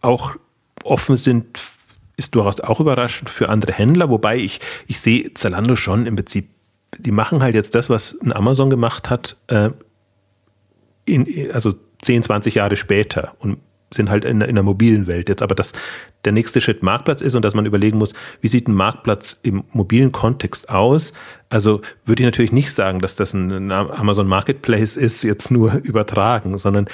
[0.00, 0.36] auch
[0.84, 1.60] offen sind,
[2.16, 6.48] ist durchaus auch überraschend für andere Händler, wobei ich, ich sehe Zalando schon im Prinzip,
[6.96, 9.70] die machen halt jetzt das, was ein Amazon gemacht hat, äh,
[11.04, 13.58] in, also 10, 20 Jahre später und
[13.90, 15.72] sind halt in, in der mobilen Welt jetzt, aber dass
[16.24, 19.64] der nächste Schritt Marktplatz ist und dass man überlegen muss, wie sieht ein Marktplatz im
[19.72, 21.12] mobilen Kontext aus?
[21.48, 26.58] Also würde ich natürlich nicht sagen, dass das ein Amazon Marketplace ist, jetzt nur übertragen,
[26.58, 26.88] sondern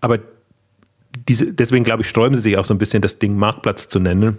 [0.00, 0.20] aber
[1.28, 3.98] diese, deswegen glaube ich, sträuben sie sich auch so ein bisschen, das Ding Marktplatz zu
[3.98, 4.38] nennen.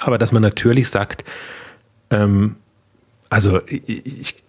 [0.00, 1.24] Aber dass man natürlich sagt,
[2.10, 2.56] ähm,
[3.30, 4.42] also ich, ich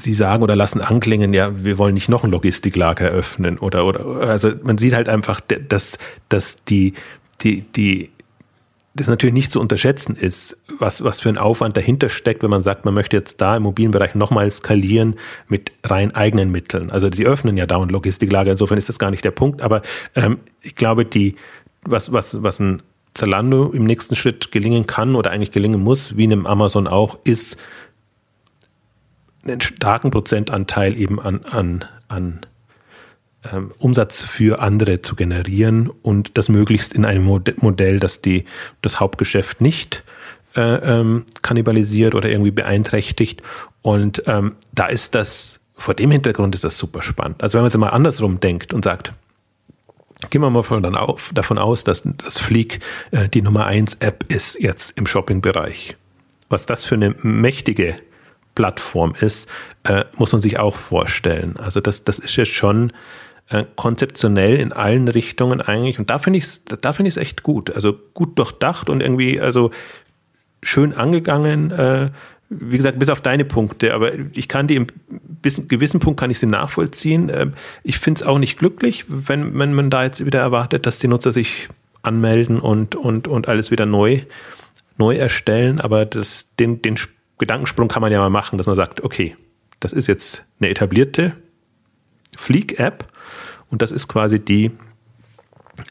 [0.00, 4.04] Sie sagen oder lassen anklingen, ja, wir wollen nicht noch ein Logistiklager eröffnen oder, oder,
[4.28, 6.94] also man sieht halt einfach, dass, dass die,
[7.42, 8.10] die, die,
[8.94, 12.62] das natürlich nicht zu unterschätzen ist, was, was für ein Aufwand dahinter steckt, wenn man
[12.62, 15.16] sagt, man möchte jetzt da im mobilen Bereich nochmal skalieren
[15.48, 16.90] mit rein eigenen Mitteln.
[16.90, 19.82] Also sie öffnen ja dauernd Logistiklager, insofern ist das gar nicht der Punkt, aber
[20.16, 21.36] ähm, ich glaube, die,
[21.82, 22.82] was, was, was ein
[23.14, 27.56] Zalando im nächsten Schritt gelingen kann oder eigentlich gelingen muss, wie einem Amazon auch, ist,
[29.44, 32.40] einen starken Prozentanteil eben an, an, an
[33.52, 38.44] ähm, Umsatz für andere zu generieren und das möglichst in einem Modell, das die,
[38.82, 40.04] das Hauptgeschäft nicht
[40.56, 43.42] äh, ähm, kannibalisiert oder irgendwie beeinträchtigt.
[43.82, 47.42] Und ähm, da ist das, vor dem Hintergrund ist das super spannend.
[47.42, 49.12] Also wenn man es mal andersrum denkt und sagt,
[50.28, 53.96] Gehen wir mal von dann auf, davon aus, dass das Fleek äh, die Nummer 1
[54.00, 55.96] App ist jetzt im Shopping-Bereich.
[56.50, 57.96] Was das für eine mächtige
[58.54, 59.48] Plattform ist,
[59.84, 61.56] äh, muss man sich auch vorstellen.
[61.56, 62.92] Also das, das ist jetzt schon
[63.48, 65.98] äh, konzeptionell in allen Richtungen eigentlich.
[65.98, 67.74] Und da finde ich es da find echt gut.
[67.74, 69.70] Also gut durchdacht und irgendwie also
[70.62, 71.70] schön angegangen.
[71.70, 72.10] Äh,
[72.50, 74.88] wie gesagt, bis auf deine Punkte, aber ich kann die im
[75.68, 77.28] gewissen Punkt kann ich sie nachvollziehen.
[77.28, 77.46] Äh,
[77.84, 81.08] ich finde es auch nicht glücklich, wenn, wenn man da jetzt wieder erwartet, dass die
[81.08, 81.68] Nutzer sich
[82.02, 84.22] anmelden und, und, und alles wieder neu,
[84.98, 85.80] neu erstellen.
[85.80, 86.96] Aber das, den, den
[87.40, 89.36] Gedankensprung kann man ja mal machen, dass man sagt, okay,
[89.80, 91.32] das ist jetzt eine etablierte
[92.36, 93.06] Fleek-App
[93.70, 94.70] und das ist quasi die,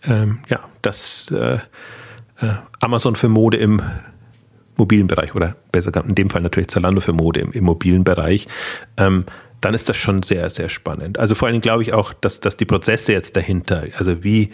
[0.03, 3.81] ähm, ja, das äh, äh, Amazon für Mode im
[4.77, 8.47] mobilen Bereich oder besser in dem Fall natürlich Zalando für Mode im, im mobilen Bereich,
[8.97, 9.25] ähm,
[9.59, 11.19] dann ist das schon sehr, sehr spannend.
[11.19, 14.51] Also vor allen Dingen glaube ich auch, dass, dass die Prozesse jetzt dahinter, also wie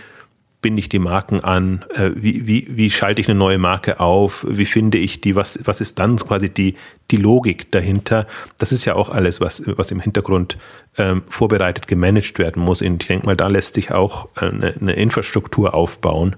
[0.66, 4.44] binde ich die Marken an, äh, wie, wie, wie schalte ich eine neue Marke auf,
[4.50, 6.74] wie finde ich die, was, was ist dann quasi die,
[7.12, 8.26] die Logik dahinter.
[8.58, 10.58] Das ist ja auch alles, was, was im Hintergrund
[10.98, 12.82] ähm, vorbereitet, gemanagt werden muss.
[12.82, 16.36] Und ich denke mal, da lässt sich auch eine, eine Infrastruktur aufbauen,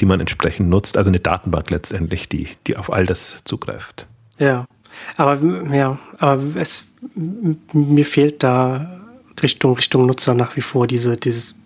[0.00, 0.96] die man entsprechend nutzt.
[0.96, 4.06] Also eine Datenbank letztendlich, die, die auf all das zugreift.
[4.38, 4.64] Ja,
[5.18, 5.38] aber
[5.70, 6.86] ja, aber es,
[7.74, 9.02] mir fehlt da
[9.42, 11.56] Richtung, Richtung Nutzer nach wie vor diese, dieses,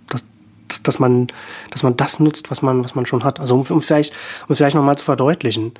[0.75, 1.27] dass, dass, dass, man,
[1.71, 3.41] dass man das nutzt, was man, was man schon hat.
[3.41, 4.13] Also um, um vielleicht,
[4.49, 5.73] um vielleicht nochmal zu verdeutlichen.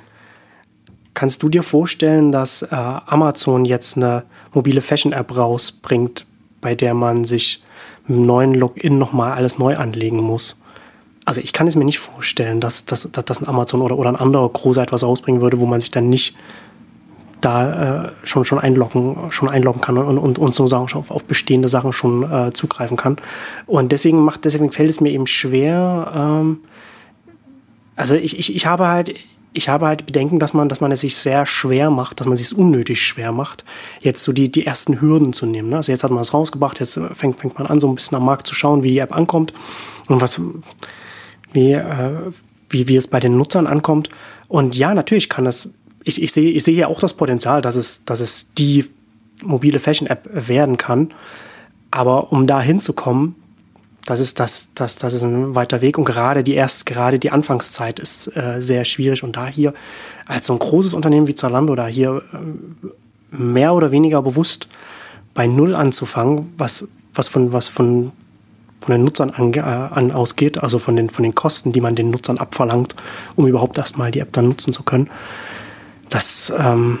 [1.13, 4.23] Kannst du dir vorstellen, dass äh, Amazon jetzt eine
[4.53, 6.25] mobile Fashion-App rausbringt,
[6.59, 7.63] bei der man sich
[8.07, 10.57] mit einem neuen Login nochmal alles neu anlegen muss?
[11.25, 14.15] also ich kann es mir nicht vorstellen, dass, dass, dass ein Amazon oder, oder ein
[14.15, 16.37] anderer Großer etwas rausbringen würde, wo man sich dann nicht
[17.45, 21.23] da äh, schon, schon einloggen, schon einloggen kann und, und, und so Sachen auf, auf
[21.25, 23.17] bestehende Sachen schon äh, zugreifen kann.
[23.67, 26.59] Und deswegen macht, deswegen fällt es mir eben schwer, ähm,
[27.95, 29.15] also ich, ich, ich habe halt,
[29.53, 32.33] ich habe halt Bedenken, dass man, dass man es sich sehr schwer macht, dass man
[32.33, 33.63] es sich unnötig schwer macht,
[34.01, 35.69] jetzt so die, die ersten Hürden zu nehmen.
[35.69, 35.77] Ne?
[35.77, 38.25] Also jetzt hat man es rausgebracht, jetzt fängt, fängt man an, so ein bisschen am
[38.25, 39.53] Markt zu schauen, wie die App ankommt
[40.07, 40.41] und was,
[41.53, 42.11] wie, äh,
[42.69, 44.09] wie, wie es bei den Nutzern ankommt.
[44.49, 45.69] Und ja, natürlich kann das,
[46.05, 48.85] ich, ich sehe ich sehe ja auch das Potenzial, dass es, dass es die
[49.43, 51.11] mobile Fashion-App werden kann.
[51.91, 53.35] Aber um da hinzukommen,
[54.05, 55.97] das ist, das, das, das ist ein weiter Weg.
[55.97, 59.23] Und gerade die erst, gerade die Anfangszeit ist äh, sehr schwierig.
[59.23, 59.73] Und da hier
[60.27, 64.67] als so ein großes Unternehmen wie Zalando da hier äh, mehr oder weniger bewusst
[65.33, 68.11] bei Null anzufangen, was, was von, was von
[68.81, 71.95] von den Nutzern an, äh, an, ausgeht, also von den, von den Kosten, die man
[71.95, 72.93] den Nutzern abverlangt,
[73.35, 75.09] um überhaupt erstmal die App dann nutzen zu können.
[76.09, 76.99] Das, ähm,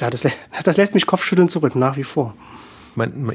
[0.00, 0.26] ja, das,
[0.64, 2.34] das lässt mich Kopfschütteln zurück, nach wie vor.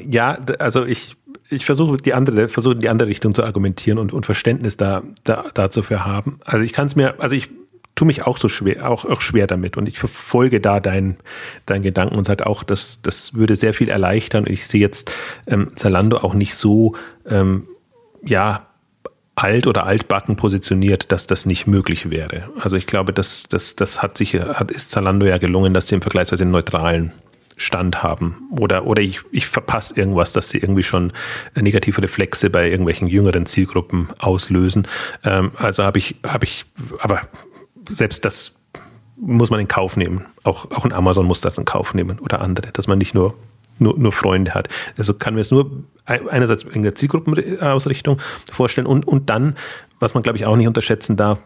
[0.08, 1.16] ja, also ich,
[1.48, 5.44] ich versuche die andere, versuche die andere Richtung zu argumentieren und, und Verständnis da, da,
[5.54, 6.40] dazu für haben.
[6.44, 7.50] Also ich kann es mir, also ich
[7.94, 9.76] tue mich auch so schwer, auch, auch schwer damit.
[9.76, 11.18] Und ich verfolge da deinen
[11.66, 14.46] dein Gedanken und sage auch, dass das würde sehr viel erleichtern.
[14.46, 15.12] Ich sehe jetzt
[15.46, 16.94] ähm, Zalando auch nicht so,
[17.28, 17.66] ähm,
[18.24, 18.69] ja,
[19.42, 22.50] alt oder altbacken positioniert, dass das nicht möglich wäre.
[22.60, 25.94] Also ich glaube, das, das, das hat sich, hat, ist Zalando ja gelungen, dass sie
[25.94, 27.12] im vergleichsweise neutralen
[27.56, 28.48] Stand haben.
[28.50, 31.12] Oder, oder ich, ich verpasse irgendwas, dass sie irgendwie schon
[31.54, 34.86] negative Reflexe bei irgendwelchen jüngeren Zielgruppen auslösen.
[35.24, 36.66] Ähm, also habe ich, habe ich,
[37.00, 37.22] aber
[37.88, 38.56] selbst das
[39.16, 40.26] muss man in Kauf nehmen.
[40.42, 43.34] Auch, auch ein Amazon muss das in Kauf nehmen oder andere, dass man nicht nur,
[43.80, 44.68] nur, nur Freunde hat.
[44.96, 45.70] Also kann mir es nur
[46.04, 48.20] einerseits in der Zielgruppenausrichtung
[48.50, 49.56] vorstellen und, und dann,
[49.98, 51.38] was man glaube ich auch nicht unterschätzen darf,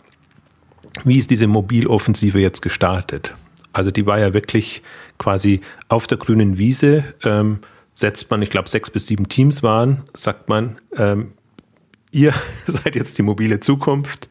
[1.04, 3.34] wie ist diese Mobiloffensive jetzt gestartet?
[3.72, 4.82] Also die war ja wirklich
[5.18, 7.58] quasi auf der grünen Wiese, ähm,
[7.94, 11.32] setzt man, ich glaube, sechs bis sieben Teams waren, sagt man, ähm,
[12.12, 12.32] ihr
[12.66, 14.28] seid jetzt die mobile Zukunft,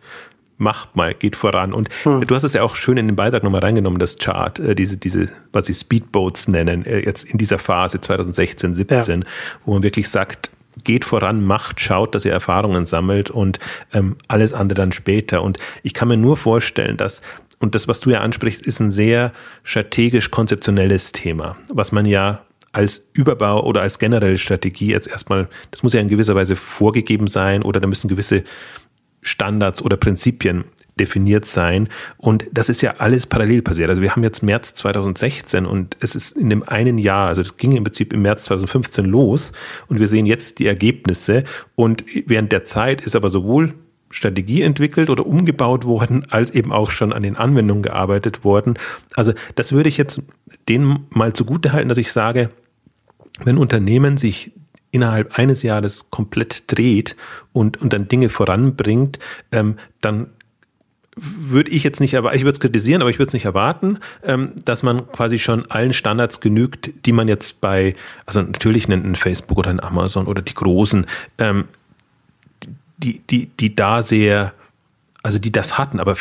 [0.58, 1.74] macht mal, geht voran.
[1.74, 2.26] Und hm.
[2.26, 4.98] du hast es ja auch schön in den Beitrag nochmal reingenommen, das Chart, äh, diese,
[4.98, 9.28] diese, was sie Speedboats nennen, äh, jetzt in dieser Phase 2016, 17, ja.
[9.66, 10.52] wo man wirklich sagt,
[10.84, 13.60] geht voran, macht, schaut, dass ihr Erfahrungen sammelt und
[13.94, 15.44] ähm, alles andere dann später.
[15.44, 17.22] Und ich kann mir nur vorstellen, dass
[17.60, 19.32] und das, was du ja ansprichst, ist ein sehr
[19.64, 22.42] strategisch konzeptionelles Thema, was man ja
[22.74, 27.28] als Überbau oder als generelle Strategie jetzt erstmal, das muss ja in gewisser Weise vorgegeben
[27.28, 28.44] sein oder da müssen gewisse
[29.24, 30.66] Standards oder Prinzipien
[31.00, 31.90] definiert sein.
[32.18, 33.90] Und das ist ja alles parallel passiert.
[33.90, 37.58] Also wir haben jetzt März 2016 und es ist in dem einen Jahr, also das
[37.58, 39.54] ging im Prinzip im März 2015 los
[39.88, 41.44] und wir sehen jetzt die Ergebnisse.
[41.76, 43.74] Und während der Zeit ist aber sowohl
[44.12, 48.78] Strategie entwickelt oder umgebaut worden, als eben auch schon an den Anwendungen gearbeitet worden.
[49.16, 50.22] Also das würde ich jetzt
[50.70, 52.52] denen mal zugute halten, dass ich sage,
[53.44, 54.52] wenn Unternehmen sich
[54.94, 57.16] innerhalb eines Jahres komplett dreht
[57.52, 59.20] und, und dann Dinge voranbringt,
[59.52, 60.28] ähm, dann
[61.16, 64.00] würde ich jetzt nicht, aber ich würde es kritisieren, aber ich würde es nicht erwarten,
[64.24, 69.16] ähm, dass man quasi schon allen Standards genügt, die man jetzt bei, also natürlich einen
[69.16, 71.06] Facebook oder ein Amazon oder die großen,
[71.38, 71.66] ähm,
[72.98, 74.54] die, die, die da sehr,
[75.24, 76.16] also die das hatten, aber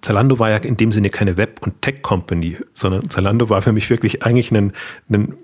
[0.00, 3.90] Zalando war ja in dem Sinne keine Web- und Tech-Company, sondern Zalando war für mich
[3.90, 4.72] wirklich eigentlich ein,
[5.10, 5.34] ein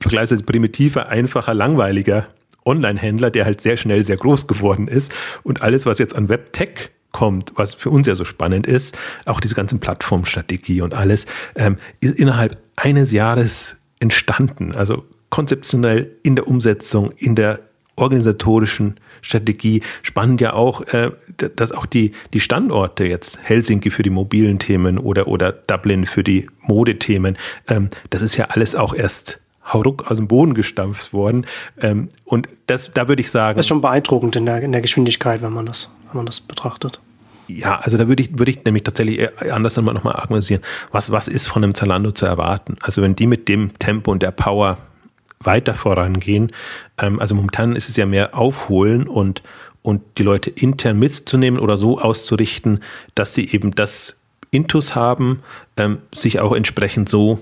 [0.00, 2.26] vergleichsweise primitiver, einfacher, langweiliger
[2.64, 6.90] Online-Händler, der halt sehr schnell sehr groß geworden ist und alles, was jetzt an Web-Tech
[7.12, 8.96] kommt, was für uns ja so spannend ist,
[9.26, 11.26] auch diese ganzen Plattformstrategie und alles,
[11.56, 14.74] ähm, ist innerhalb eines Jahres entstanden.
[14.74, 17.60] Also konzeptionell in der Umsetzung, in der
[17.96, 19.82] organisatorischen Strategie.
[20.02, 24.98] Spannend ja auch, äh, dass auch die, die Standorte jetzt, Helsinki für die mobilen Themen
[24.98, 27.36] oder, oder Dublin für die Modethemen,
[27.68, 29.40] ähm, das ist ja alles auch erst
[29.72, 31.46] hauruck aus dem Boden gestampft worden.
[31.80, 33.56] Ähm, und das, da würde ich sagen.
[33.56, 36.40] Das ist schon beeindruckend in der, in der Geschwindigkeit, wenn man das, wenn man das
[36.40, 37.00] betrachtet.
[37.48, 40.62] Ja, also da würde ich, würde ich nämlich tatsächlich anders nochmal argumentieren.
[40.92, 42.76] Was, was ist von einem Zalando zu erwarten?
[42.80, 44.78] Also wenn die mit dem Tempo und der Power
[45.40, 46.52] weiter vorangehen,
[46.98, 49.42] ähm, also momentan ist es ja mehr aufholen und,
[49.82, 52.80] und die Leute intern mitzunehmen oder so auszurichten,
[53.14, 54.16] dass sie eben das
[54.50, 55.42] Intus haben,
[55.76, 57.40] ähm, sich auch entsprechend so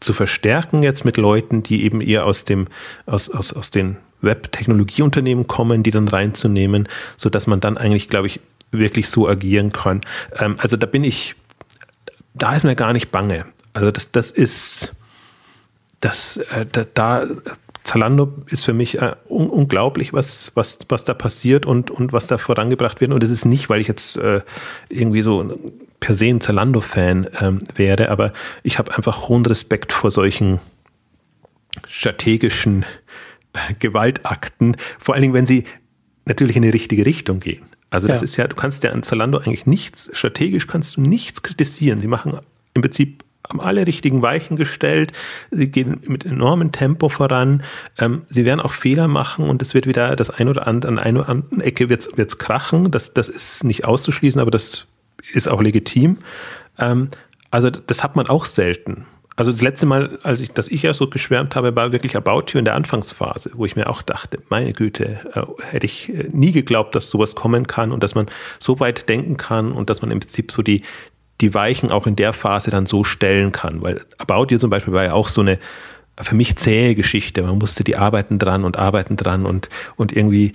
[0.00, 2.68] zu verstärken jetzt mit Leuten, die eben eher aus dem,
[3.06, 8.26] aus, aus, aus den Web-Technologieunternehmen kommen, die dann reinzunehmen, so dass man dann eigentlich, glaube
[8.26, 8.40] ich,
[8.70, 10.02] wirklich so agieren kann.
[10.38, 11.34] Ähm, also da bin ich,
[12.34, 13.46] da ist mir gar nicht bange.
[13.72, 14.94] Also das, das ist,
[16.00, 17.26] das, äh, da, da,
[17.86, 22.26] Zalando ist für mich äh, un unglaublich, was, was, was da passiert und, und was
[22.26, 23.12] da vorangebracht wird.
[23.12, 24.40] Und es ist nicht, weil ich jetzt äh,
[24.88, 25.56] irgendwie so
[26.00, 28.32] per se ein Zalando-Fan ähm, wäre, aber
[28.64, 30.58] ich habe einfach hohen Respekt vor solchen
[31.86, 32.84] strategischen
[33.52, 35.62] äh, Gewaltakten, vor allen Dingen, wenn sie
[36.24, 37.64] natürlich in die richtige Richtung gehen.
[37.88, 38.24] Also das ja.
[38.24, 42.00] ist ja, du kannst ja an Zalando eigentlich nichts, strategisch kannst du nichts kritisieren.
[42.00, 42.36] Sie machen
[42.74, 45.12] im Prinzip haben alle richtigen Weichen gestellt.
[45.50, 47.62] Sie gehen mit enormem Tempo voran.
[47.98, 50.98] Ähm, sie werden auch Fehler machen und es wird wieder das ein oder andere, an
[50.98, 52.90] einer anderen Ecke wird es krachen.
[52.90, 54.86] Das, das ist nicht auszuschließen, aber das
[55.32, 56.18] ist auch legitim.
[56.78, 57.08] Ähm,
[57.50, 59.06] also das hat man auch selten.
[59.36, 62.44] Also das letzte Mal, als ich, dass ich ja so geschwärmt habe, war wirklich About
[62.48, 66.28] You in der Anfangsphase, wo ich mir auch dachte, meine Güte, äh, hätte ich äh,
[66.32, 68.28] nie geglaubt, dass sowas kommen kann und dass man
[68.58, 70.82] so weit denken kann und dass man im Prinzip so die,
[71.40, 73.82] die Weichen auch in der Phase dann so stellen kann.
[73.82, 75.58] Weil About You zum Beispiel war ja auch so eine
[76.18, 77.42] für mich zähe Geschichte.
[77.42, 80.52] Man musste die arbeiten dran und arbeiten dran und, und irgendwie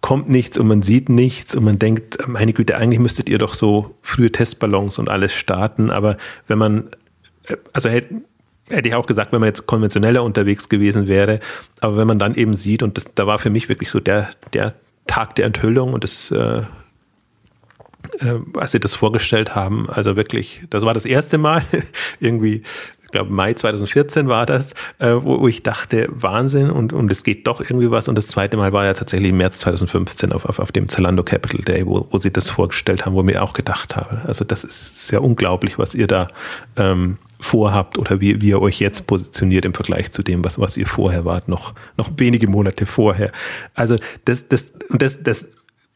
[0.00, 3.54] kommt nichts und man sieht nichts und man denkt, meine Güte, eigentlich müsstet ihr doch
[3.54, 6.90] so frühe Testballons und alles starten, aber wenn man,
[7.44, 8.16] äh, also hätte,
[8.68, 11.40] hätte ich auch gesagt, wenn man jetzt konventioneller unterwegs gewesen wäre,
[11.80, 14.28] aber wenn man dann eben sieht und das, da war für mich wirklich so der,
[14.52, 14.74] der
[15.06, 16.62] Tag der Enthüllung und das, äh,
[18.20, 21.64] äh, als sie das vorgestellt haben, also wirklich, das war das erste Mal
[22.20, 22.62] irgendwie
[23.14, 27.46] glaube Mai 2014 war das, äh, wo, wo, ich dachte, Wahnsinn und, und es geht
[27.46, 28.08] doch irgendwie was.
[28.08, 31.22] Und das zweite Mal war ja tatsächlich im März 2015 auf, auf, auf dem Zalando
[31.22, 34.22] Capital Day, wo, wo sie das vorgestellt haben, wo mir auch gedacht habe.
[34.26, 36.26] Also das ist sehr unglaublich, was ihr da
[36.76, 40.76] ähm, vorhabt oder wie, wie ihr euch jetzt positioniert im Vergleich zu dem, was, was
[40.76, 43.30] ihr vorher wart, noch, noch wenige Monate vorher.
[43.74, 45.46] Also das, das, das, das,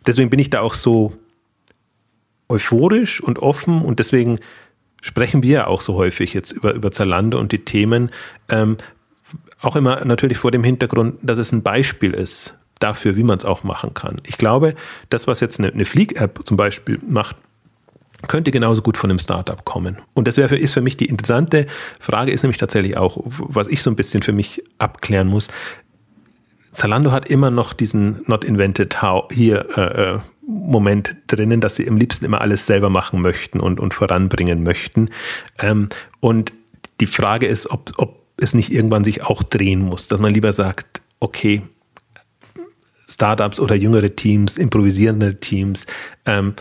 [0.07, 1.15] deswegen bin ich da auch so
[2.49, 4.39] euphorisch und offen und deswegen
[5.01, 8.11] sprechen wir auch so häufig jetzt über, über Zalando und die Themen.
[8.49, 8.77] Ähm,
[9.61, 13.45] auch immer natürlich vor dem Hintergrund, dass es ein Beispiel ist dafür, wie man es
[13.45, 14.21] auch machen kann.
[14.25, 14.75] Ich glaube,
[15.11, 17.37] das, was jetzt eine, eine Flieg-App zum Beispiel macht,
[18.27, 19.99] könnte genauso gut von einem Startup kommen.
[20.15, 21.67] Und das wäre ist für mich die interessante
[22.01, 25.49] Frage, ist nämlich tatsächlich auch, was ich so ein bisschen für mich abklären muss.
[26.79, 30.19] Zalando hat immer noch diesen Not Invented How hier äh, äh
[30.51, 35.11] Moment drinnen, dass sie am liebsten immer alles selber machen möchten und, und voranbringen möchten.
[35.59, 36.55] Ähm, und
[37.01, 40.55] die Frage ist, ob, ob es nicht irgendwann sich auch drehen muss, dass man lieber
[40.55, 41.63] sagt, okay,
[43.07, 45.85] Startups oder jüngere Teams, improvisierende Teams
[46.25, 46.55] ähm,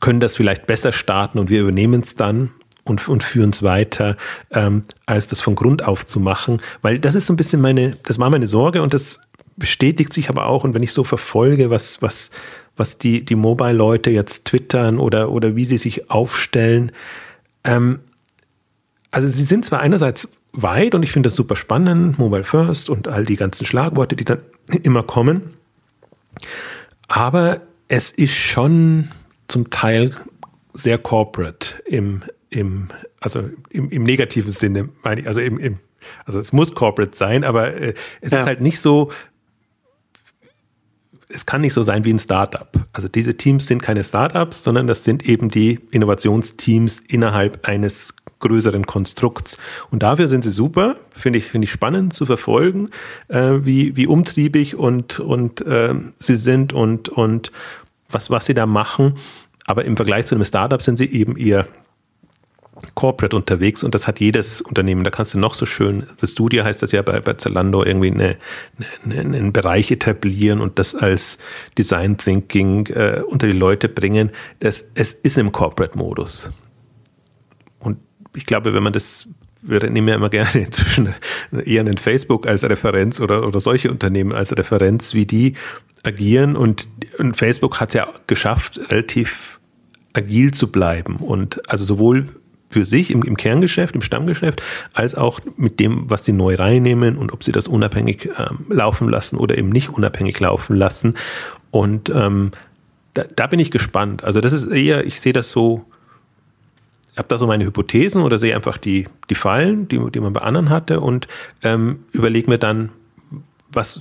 [0.00, 2.52] können das vielleicht besser starten und wir übernehmen es dann
[2.84, 4.16] und, und führen es weiter,
[4.50, 6.60] ähm, als das von Grund auf zu machen.
[6.82, 9.20] Weil das ist so ein bisschen meine, das war meine Sorge und das
[9.56, 10.64] bestätigt sich aber auch.
[10.64, 12.30] Und wenn ich so verfolge, was, was,
[12.76, 16.92] was die, die Mobile-Leute jetzt twittern oder, oder wie sie sich aufstellen,
[17.64, 18.00] ähm,
[19.10, 23.08] also sie sind zwar einerseits weit und ich finde das super spannend, Mobile First und
[23.08, 24.40] all die ganzen Schlagworte, die dann
[24.82, 25.54] immer kommen,
[27.08, 29.10] aber es ist schon
[29.46, 30.12] zum Teil
[30.72, 32.22] sehr corporate im,
[32.54, 32.88] im
[33.20, 35.78] also im, im negativen Sinne, meine ich, also im, im
[36.26, 38.40] Also es muss Corporate sein, aber äh, es ja.
[38.40, 39.10] ist halt nicht so,
[41.28, 42.68] es kann nicht so sein wie ein Startup.
[42.92, 48.84] Also diese Teams sind keine Startups, sondern das sind eben die Innovationsteams innerhalb eines größeren
[48.84, 49.56] Konstrukts.
[49.90, 52.90] Und dafür sind sie super, finde ich, finde ich spannend zu verfolgen,
[53.28, 57.52] äh, wie, wie umtriebig und, und äh, sie sind und, und
[58.10, 59.16] was, was sie da machen.
[59.66, 61.66] Aber im Vergleich zu einem Startup sind sie eben eher
[62.94, 65.04] Corporate unterwegs und das hat jedes Unternehmen.
[65.04, 68.10] Da kannst du noch so schön, The Studio heißt das ja bei, bei Zalando, irgendwie
[68.10, 68.36] eine,
[69.04, 71.38] eine, einen Bereich etablieren und das als
[71.78, 74.30] Design Thinking äh, unter die Leute bringen.
[74.60, 76.50] Das, es ist im Corporate-Modus.
[77.78, 77.98] Und
[78.34, 79.28] ich glaube, wenn man das
[79.66, 81.14] wir nehmen ja immer gerne inzwischen
[81.64, 85.54] eher einen Facebook als Referenz oder, oder solche Unternehmen als Referenz, wie die
[86.02, 86.54] agieren.
[86.54, 86.86] Und,
[87.18, 89.58] und Facebook hat ja geschafft, relativ
[90.12, 92.26] agil zu bleiben und also sowohl
[92.74, 94.60] für sich im, im, Kerngeschäft, im Stammgeschäft,
[94.94, 99.08] als auch mit dem, was sie neu reinnehmen und ob sie das unabhängig ähm, laufen
[99.08, 101.14] lassen oder eben nicht unabhängig laufen lassen.
[101.70, 102.50] Und ähm,
[103.14, 104.24] da, da, bin ich gespannt.
[104.24, 105.84] Also das ist eher, ich sehe das so,
[107.12, 110.32] ich habe da so meine Hypothesen oder sehe einfach die, die Fallen, die, die man
[110.32, 111.28] bei anderen hatte und
[111.62, 112.90] ähm, überlege mir dann,
[113.70, 114.00] was,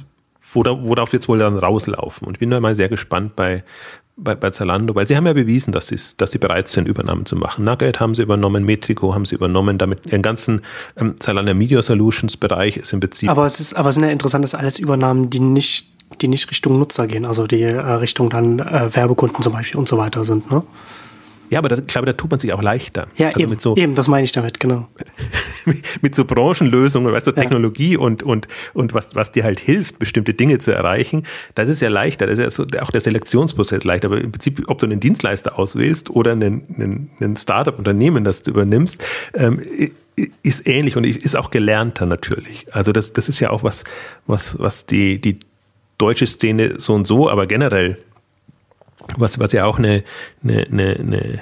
[0.51, 2.27] worauf jetzt wohl dann rauslaufen.
[2.27, 3.63] Und bin da mal sehr gespannt bei,
[4.15, 7.35] bei, bei Zalando, weil sie haben ja bewiesen, dass, dass sie bereit sind, Übernahmen zu
[7.35, 7.65] machen.
[7.65, 10.61] Nugget haben sie übernommen, Metrico haben sie übernommen, damit ihren ganzen
[10.97, 13.29] ähm, Zalando Media Solutions Bereich ist im Prinzip.
[13.29, 15.87] Aber es ist, aber es sind ja interessant, dass alles Übernahmen, die nicht,
[16.21, 19.87] die nicht Richtung Nutzer gehen, also die äh, Richtung dann äh, Werbekunden zum Beispiel und
[19.87, 20.63] so weiter sind, ne?
[21.53, 23.07] Ja, aber da, ich glaube, da tut man sich auch leichter.
[23.15, 24.87] Ja, also eben, so, eben, das meine ich damit, genau.
[26.01, 27.99] mit so Branchenlösungen, weißt du, Technologie ja.
[27.99, 31.89] und, und, und was, was dir halt hilft, bestimmte Dinge zu erreichen, das ist ja
[31.89, 32.25] leichter.
[32.25, 34.07] Das ist ja so, auch der Selektionsprozess leichter.
[34.07, 38.51] Aber im Prinzip, ob du einen Dienstleister auswählst oder einen, einen, einen Startup-Unternehmen, das du
[38.51, 39.03] übernimmst,
[39.35, 39.61] ähm,
[40.43, 42.65] ist ähnlich und ist auch gelernter natürlich.
[42.73, 43.83] Also das, das ist ja auch was,
[44.27, 45.39] was, was die, die
[45.97, 47.99] deutsche Szene so und so, aber generell
[49.17, 50.03] was, was ja auch eine,
[50.43, 51.41] eine, eine, eine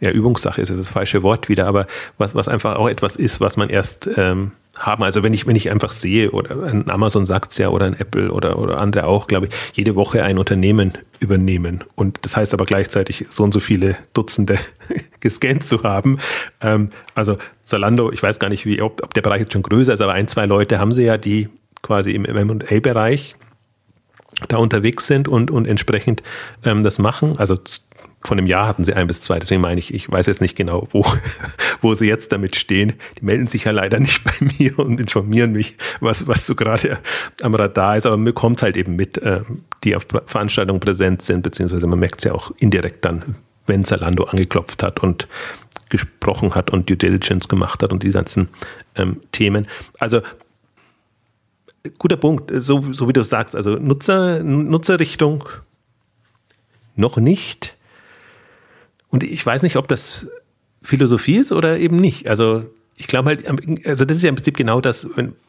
[0.00, 1.86] ja, Übungssache ist, ist das falsche Wort wieder, aber
[2.18, 5.02] was, was einfach auch etwas ist, was man erst ähm, haben.
[5.02, 7.98] Also wenn ich, wenn ich einfach sehe, oder ein Amazon sagt es ja, oder ein
[7.98, 11.84] Apple oder, oder andere auch, glaube ich, jede Woche ein Unternehmen übernehmen.
[11.94, 14.58] Und das heißt aber gleichzeitig so und so viele Dutzende
[15.20, 16.18] gescannt zu haben.
[16.60, 19.94] Ähm, also Zalando, ich weiß gar nicht, wie, ob, ob der Bereich jetzt schon größer
[19.94, 21.48] ist, aber ein, zwei Leute haben sie ja, die
[21.82, 23.36] quasi im M&A-Bereich
[24.48, 26.22] da unterwegs sind und, und entsprechend
[26.64, 27.36] ähm, das machen.
[27.38, 27.58] Also
[28.22, 29.38] von einem Jahr hatten sie ein bis zwei.
[29.38, 31.04] Deswegen meine ich, ich weiß jetzt nicht genau, wo,
[31.80, 32.94] wo sie jetzt damit stehen.
[33.18, 36.98] Die melden sich ja leider nicht bei mir und informieren mich, was, was so gerade
[37.40, 38.06] am Radar ist.
[38.06, 39.40] Aber man bekommt halt eben mit, äh,
[39.84, 44.24] die auf Veranstaltungen präsent sind, beziehungsweise man merkt es ja auch indirekt dann, wenn Zalando
[44.24, 45.28] angeklopft hat und
[45.88, 48.48] gesprochen hat und Due Diligence gemacht hat und die ganzen
[48.96, 49.66] ähm, Themen.
[49.98, 50.20] Also
[51.90, 55.44] guter Punkt, so, so wie du sagst, also Nutzer, Nutzerrichtung
[56.94, 57.76] noch nicht.
[59.08, 60.28] Und ich weiß nicht, ob das
[60.82, 62.28] Philosophie ist oder eben nicht.
[62.28, 62.64] Also
[62.96, 65.06] ich glaube halt, also das ist ja im Prinzip genau das.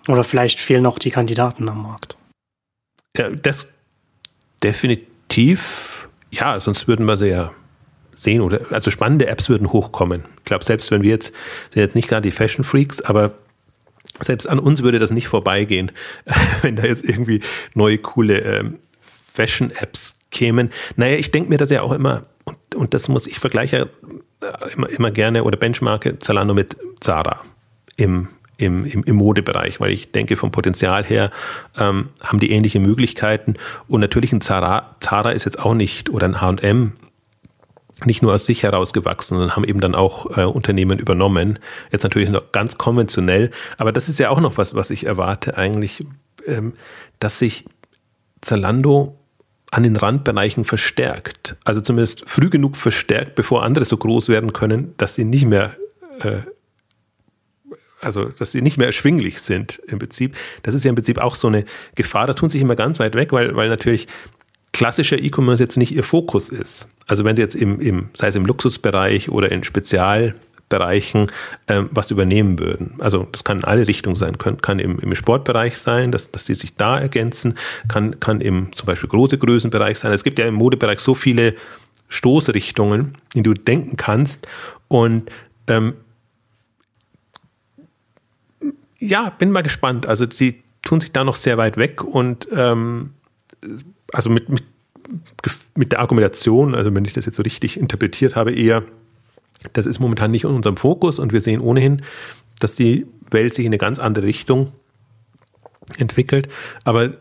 [0.07, 2.17] oder vielleicht fehlen noch die Kandidaten am Markt.
[3.15, 3.67] Ja, das
[4.63, 7.51] definitiv, ja, sonst würden wir sie ja
[8.13, 10.23] sehen oder also spannende Apps würden hochkommen.
[10.39, 11.33] Ich glaube, selbst wenn wir jetzt
[11.71, 13.33] sind jetzt nicht gerade die Fashion Freaks, aber
[14.20, 15.91] selbst an uns würde das nicht vorbeigehen,
[16.61, 17.41] wenn da jetzt irgendwie
[17.76, 20.72] neue coole ähm, Fashion-Apps kämen.
[20.95, 23.89] Naja, ich denke mir das ja auch immer, und, und das muss ich vergleiche
[24.41, 27.41] äh, immer, immer gerne oder benchmarke Zalando mit Zara
[27.95, 31.32] im, im, im, im Modebereich, weil ich denke, vom Potenzial her
[31.78, 33.55] ähm, haben die ähnliche Möglichkeiten.
[33.88, 36.93] Und natürlich ein Zara, Zara ist jetzt auch nicht, oder ein HM
[38.05, 41.59] nicht nur aus sich herausgewachsen, sondern haben eben dann auch äh, Unternehmen übernommen.
[41.91, 45.57] Jetzt natürlich noch ganz konventionell, aber das ist ja auch noch was, was ich erwarte
[45.57, 46.05] eigentlich,
[46.45, 46.73] ähm,
[47.19, 47.65] dass sich
[48.41, 49.17] Zalando
[49.71, 51.57] an den Randbereichen verstärkt.
[51.65, 55.75] Also zumindest früh genug verstärkt, bevor andere so groß werden können, dass sie nicht mehr,
[56.21, 56.39] äh,
[57.99, 60.35] also dass sie nicht mehr erschwinglich sind im Prinzip.
[60.63, 62.27] Das ist ja im Prinzip auch so eine Gefahr.
[62.27, 64.07] Da tun sich immer ganz weit weg, weil, weil natürlich
[64.78, 66.88] klassischer E-Commerce jetzt nicht ihr Fokus ist.
[67.07, 71.32] Also wenn sie jetzt im, im sei es im Luxusbereich oder in Spezialbereichen
[71.67, 72.93] ähm, was übernehmen würden.
[72.99, 76.45] Also das kann in alle Richtungen sein, kann, kann im, im Sportbereich sein, dass, dass
[76.45, 77.55] sie sich da ergänzen,
[77.88, 80.11] kann, kann im zum Beispiel große Größenbereich sein.
[80.11, 81.55] Es gibt ja im Modebereich so viele
[82.07, 84.47] Stoßrichtungen, in die du denken kannst.
[84.89, 85.32] Und
[85.65, 85.95] ähm,
[88.99, 90.05] ja, bin mal gespannt.
[90.05, 93.15] Also sie tun sich da noch sehr weit weg und ähm,
[94.13, 94.63] also mit, mit,
[95.75, 98.83] mit der Argumentation, also wenn ich das jetzt so richtig interpretiert habe, eher,
[99.73, 102.01] das ist momentan nicht in unserem Fokus und wir sehen ohnehin
[102.59, 104.71] dass die Welt sich in eine ganz andere Richtung
[105.97, 106.47] entwickelt.
[106.83, 107.13] Aber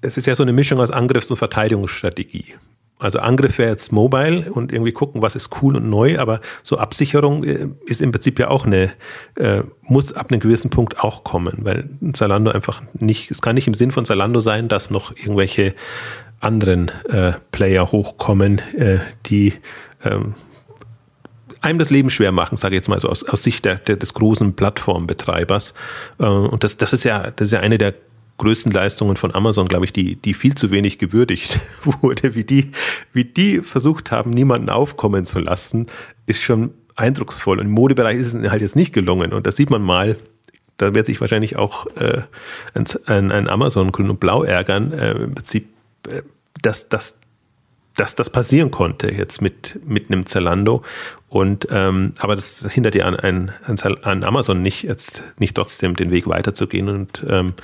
[0.00, 2.54] es ist ja so eine Mischung aus Angriffs- und Verteidigungsstrategie.
[2.98, 6.78] Also Angriff wäre jetzt mobile und irgendwie gucken, was ist cool und neu, aber so
[6.78, 8.92] Absicherung äh, ist im Prinzip ja auch eine,
[9.36, 13.66] äh, muss ab einem gewissen Punkt auch kommen, weil Zalando einfach nicht, es kann nicht
[13.66, 15.74] im Sinn von Zalando sein, dass noch irgendwelche
[16.44, 19.54] anderen äh, Player hochkommen, äh, die
[20.04, 20.34] ähm,
[21.60, 23.96] einem das Leben schwer machen, sage ich jetzt mal so aus, aus Sicht der, der,
[23.96, 25.74] des großen Plattformbetreibers.
[26.18, 27.94] Äh, und das, das ist ja, das ist ja eine der
[28.38, 32.70] größten Leistungen von Amazon, glaube ich, die, die viel zu wenig gewürdigt wurde, wie die,
[33.12, 35.86] wie die versucht haben, niemanden aufkommen zu lassen,
[36.26, 37.58] ist schon eindrucksvoll.
[37.60, 39.32] Und im Modebereich ist es halt jetzt nicht gelungen.
[39.32, 40.16] Und das sieht man mal,
[40.76, 42.22] da wird sich wahrscheinlich auch äh,
[42.74, 45.68] ein, ein, Amazon Grün und Blau ärgern, äh, im Prinzip,
[46.08, 46.22] äh,
[46.62, 47.18] dass, dass,
[47.96, 50.82] dass das passieren konnte jetzt mit, mit einem Zalando.
[51.28, 53.50] Und ähm, aber das hindert ja an, an,
[54.02, 57.54] an Amazon nicht, jetzt nicht trotzdem den Weg weiterzugehen und ähm,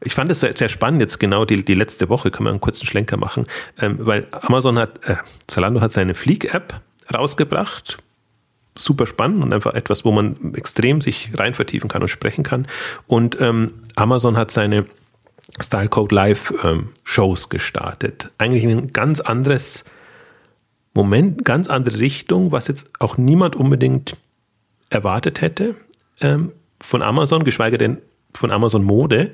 [0.00, 2.60] ich fand es sehr, sehr, spannend jetzt genau die, die letzte Woche, kann man einen
[2.60, 3.46] kurzen Schlenker machen,
[3.80, 6.80] ähm, weil Amazon hat, äh, Zalando hat seine Fleek-App
[7.12, 7.98] rausgebracht.
[8.76, 12.68] Super spannend und einfach etwas, wo man extrem sich rein vertiefen kann und sprechen kann.
[13.08, 14.86] Und ähm, Amazon hat seine
[15.60, 18.30] Style Code Live ähm, Shows gestartet.
[18.38, 19.84] Eigentlich ein ganz anderes
[20.94, 24.16] Moment, ganz andere Richtung, was jetzt auch niemand unbedingt
[24.90, 25.76] erwartet hätte
[26.20, 27.98] ähm, von Amazon, geschweige denn
[28.34, 29.32] von Amazon Mode.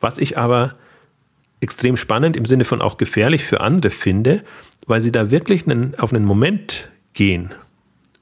[0.00, 0.74] Was ich aber
[1.60, 4.44] extrem spannend im Sinne von auch gefährlich für andere finde,
[4.86, 7.54] weil sie da wirklich einen, auf einen Moment gehen,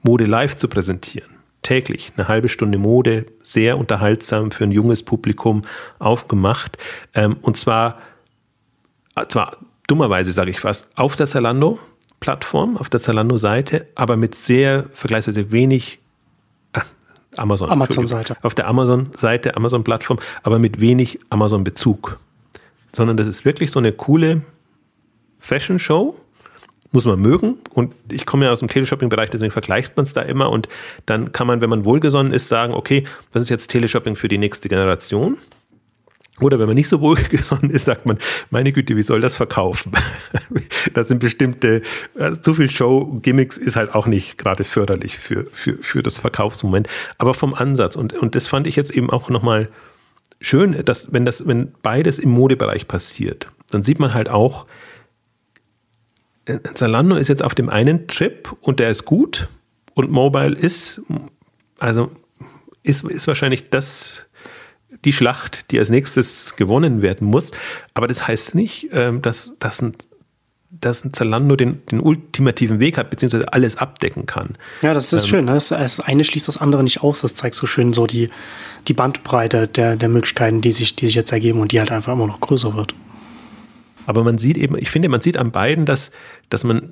[0.03, 1.41] Mode live zu präsentieren.
[1.63, 5.63] Täglich eine halbe Stunde Mode, sehr unterhaltsam für ein junges Publikum
[5.99, 6.77] aufgemacht.
[7.15, 7.99] Ähm, und zwar,
[9.29, 9.57] zwar
[9.87, 16.01] dummerweise sage ich fast, auf der Zalando-Plattform, auf der Zalando-Seite, aber mit sehr vergleichsweise wenig
[17.37, 17.71] Amazon.
[17.71, 18.37] Amazon-Seite.
[18.43, 22.19] Auf der Amazon-Seite, Amazon-Plattform, aber mit wenig Amazon-Bezug.
[22.95, 24.43] Sondern das ist wirklich so eine coole
[25.41, 26.17] Fashion-Show.
[26.93, 27.59] Muss man mögen.
[27.72, 30.51] Und ich komme ja aus dem Teleshopping-Bereich, deswegen vergleicht man es da immer.
[30.51, 30.68] Und
[31.07, 34.38] dann kann man, wenn man wohlgesonnen ist, sagen, okay, was ist jetzt Teleshopping für die
[34.38, 35.38] nächste Generation?
[36.40, 38.18] Oder wenn man nicht so wohlgesonnen ist, sagt man,
[38.51, 39.93] meine Güte, wie soll das verkaufen?
[40.95, 41.82] das sind bestimmte,
[42.18, 46.88] also zu viel Show-Gimmicks ist halt auch nicht gerade förderlich für, für, für das Verkaufsmoment.
[47.18, 49.68] Aber vom Ansatz, und, und das fand ich jetzt eben auch nochmal
[50.40, 54.66] schön, dass wenn das, wenn beides im Modebereich passiert, dann sieht man halt auch,
[56.45, 59.49] Zalando ist jetzt auf dem einen Trip und der ist gut
[59.95, 61.03] und Mobile ist,
[61.78, 62.11] also
[62.82, 64.26] ist, ist wahrscheinlich das,
[65.05, 67.53] die Schlacht, die als nächstes gewonnen werden muss.
[67.95, 69.95] Aber das heißt nicht, ähm, dass, dass, ein,
[70.70, 74.57] dass ein Zalando den, den ultimativen Weg hat, beziehungsweise alles abdecken kann.
[74.82, 75.45] Ja, das ist ähm, schön.
[75.45, 75.55] Ne?
[75.55, 77.20] Das, das eine schließt das andere nicht aus.
[77.20, 78.30] Das zeigt so schön so die,
[78.88, 82.14] die Bandbreite der, der Möglichkeiten, die sich, die sich jetzt ergeben und die halt einfach
[82.14, 82.97] immer noch größer wird.
[84.07, 86.11] Aber man sieht eben, ich finde, man sieht an beiden, dass,
[86.48, 86.90] dass man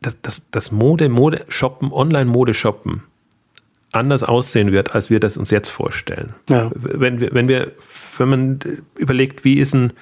[0.00, 3.02] das, das, das Mode, Mode shoppen, Online-Mode shoppen,
[3.92, 6.34] anders aussehen wird, als wir das uns jetzt vorstellen.
[6.50, 6.70] Ja.
[6.74, 7.72] Wenn, wir, wenn, wir,
[8.18, 8.58] wenn man
[8.98, 9.92] überlegt, wie ist, ein,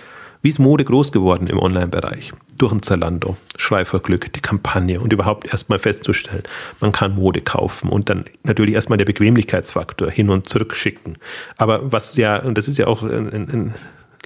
[0.40, 2.32] wie ist Mode groß geworden im Online-Bereich?
[2.58, 6.42] Durch ein Zalando, Schrei vor Glück, die Kampagne und überhaupt erstmal festzustellen,
[6.80, 11.16] man kann Mode kaufen und dann natürlich erstmal der Bequemlichkeitsfaktor hin und zurück schicken.
[11.56, 13.74] Aber was ja, und das ist ja auch ein, ein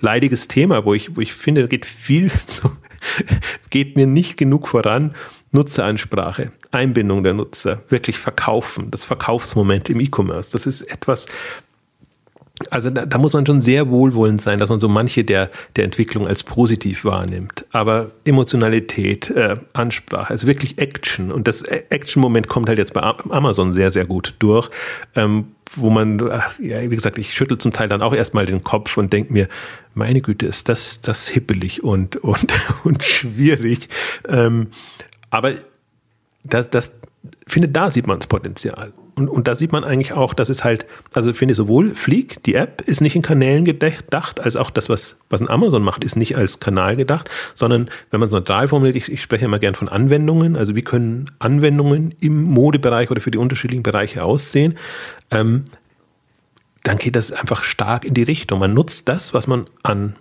[0.01, 2.71] leidiges Thema, wo ich, wo ich finde, geht viel zu,
[3.71, 5.15] geht mir nicht genug voran.
[5.53, 10.53] Nutzeransprache, Einbindung der Nutzer, wirklich verkaufen, das Verkaufsmoment im E-Commerce.
[10.53, 11.27] Das ist etwas,
[12.71, 15.85] also da, da, muss man schon sehr wohlwollend sein, dass man so manche der, der
[15.85, 17.67] Entwicklung als positiv wahrnimmt.
[17.71, 21.31] Aber Emotionalität, äh, Ansprache, also wirklich Action.
[21.33, 24.71] Und das Action-Moment kommt halt jetzt bei Amazon sehr, sehr gut durch,
[25.15, 28.63] ähm, wo man, ach, ja, wie gesagt, ich schüttel zum Teil dann auch erstmal den
[28.63, 29.49] Kopf und denke mir,
[29.95, 32.53] meine Güte, ist das, das hippelig und, und,
[32.85, 33.89] und schwierig.
[34.29, 34.69] Ähm,
[35.31, 35.55] aber
[36.45, 36.93] das, das
[37.47, 38.93] finde, da sieht man das Potenzial.
[39.19, 42.43] Und, und da sieht man eigentlich auch, dass es halt, also ich finde sowohl Fleek,
[42.43, 46.05] die App, ist nicht in Kanälen gedacht, als auch das, was, was ein Amazon macht,
[46.05, 49.59] ist nicht als Kanal gedacht, sondern wenn man es neutral formuliert, ich, ich spreche immer
[49.59, 54.77] gern von Anwendungen, also wie können Anwendungen im Modebereich oder für die unterschiedlichen Bereiche aussehen,
[55.31, 55.65] ähm,
[56.83, 58.61] dann geht das einfach stark in die Richtung.
[58.61, 60.17] Man nutzt das, was man an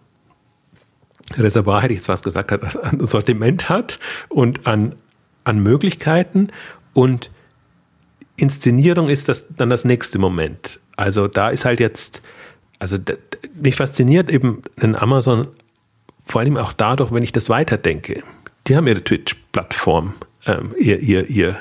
[1.37, 4.95] Reservoir, hätte ich jetzt was gesagt, hat, an Sortiment hat und an,
[5.43, 6.47] an Möglichkeiten
[6.93, 7.29] und
[8.37, 10.79] Inszenierung ist das dann das nächste Moment.
[10.97, 12.21] Also da ist halt jetzt,
[12.79, 12.97] also
[13.55, 15.47] mich fasziniert eben ein Amazon
[16.25, 18.23] vor allem auch dadurch, wenn ich das weiterdenke.
[18.67, 20.13] Die haben ihre Twitch-Plattform,
[20.47, 21.59] ähm, ihr, ihr, ihr,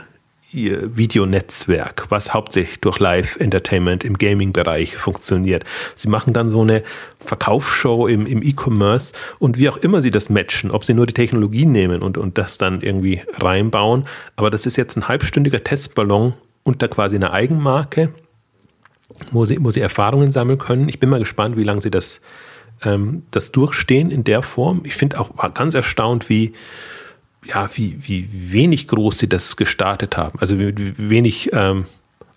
[0.52, 5.64] ihr Videonetzwerk, was hauptsächlich durch Live-Entertainment im Gaming-Bereich funktioniert.
[5.94, 6.82] Sie machen dann so eine
[7.20, 11.14] Verkaufsshow im, im E-Commerce und wie auch immer sie das matchen, ob sie nur die
[11.14, 14.06] Technologie nehmen und, und das dann irgendwie reinbauen.
[14.36, 16.32] Aber das ist jetzt ein halbstündiger Testballon
[16.64, 18.12] unter quasi einer Eigenmarke,
[19.30, 20.88] wo sie, wo sie Erfahrungen sammeln können.
[20.88, 22.20] Ich bin mal gespannt, wie lange sie das,
[22.82, 24.82] ähm, das durchstehen in der Form.
[24.84, 26.52] Ich finde auch war ganz erstaunt, wie
[27.46, 30.38] ja, wie, wie wenig groß sie das gestartet haben.
[30.40, 31.84] Also wie, wie wenig ähm,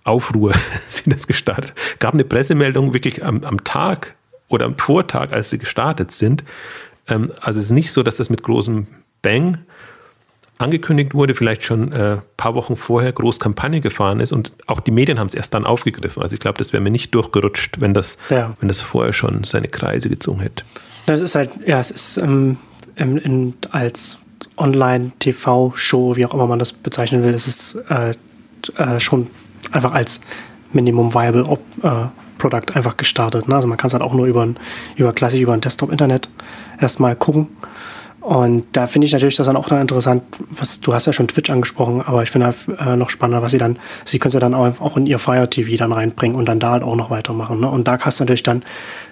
[0.03, 0.53] Aufruhr
[0.89, 1.73] sie das gestartet.
[1.99, 4.15] Gab eine Pressemeldung wirklich am, am Tag
[4.49, 6.43] oder am Vortag, als sie gestartet sind.
[7.07, 8.87] Ähm, also es ist nicht so, dass das mit großem
[9.21, 9.59] Bang
[10.57, 14.79] angekündigt wurde, vielleicht schon ein äh, paar Wochen vorher groß Kampagne gefahren ist und auch
[14.79, 16.23] die Medien haben es erst dann aufgegriffen.
[16.23, 18.55] Also ich glaube, das wäre mir nicht durchgerutscht, wenn das, ja.
[18.59, 20.63] wenn das vorher schon seine Kreise gezogen hätte.
[21.05, 22.57] Das ist halt, ja, es ist ähm,
[22.95, 24.17] in, in, als
[24.57, 28.13] Online-TV-Show, wie auch immer man das bezeichnen will, ist es äh,
[28.77, 29.27] äh, schon
[29.71, 30.21] einfach als
[30.73, 33.47] Minimum Viable Op äh, Product einfach gestartet.
[33.47, 33.55] Ne?
[33.55, 34.47] Also man kann es halt auch nur über,
[34.95, 36.29] über klassisch über ein Desktop-Internet
[36.79, 37.47] erstmal gucken.
[38.21, 41.27] Und da finde ich natürlich das dann auch dann interessant, was du hast ja schon
[41.27, 44.39] Twitch angesprochen, aber ich finde halt, äh, noch spannender, was sie dann, sie können sie
[44.39, 47.61] dann auch, in ihr Fire TV dann reinbringen und dann da halt auch noch weitermachen.
[47.61, 47.69] Ne?
[47.69, 48.63] Und da hast du natürlich dann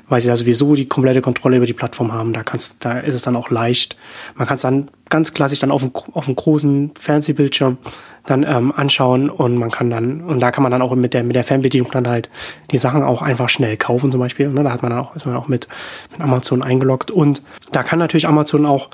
[0.07, 2.33] weil sie da sowieso die komplette Kontrolle über die Plattform haben.
[2.33, 3.95] Da, kannst, da ist es dann auch leicht.
[4.35, 7.77] Man kann es dann ganz klassisch dann auf dem, auf dem großen Fernsehbildschirm
[8.25, 11.23] dann ähm, anschauen und man kann dann, und da kann man dann auch mit der,
[11.23, 12.29] mit der Fernbedienung dann halt
[12.71, 14.47] die Sachen auch einfach schnell kaufen zum Beispiel.
[14.49, 14.63] Ne?
[14.63, 15.67] Da hat man dann auch, ist man auch mit,
[16.11, 18.89] mit Amazon eingeloggt und da kann natürlich Amazon auch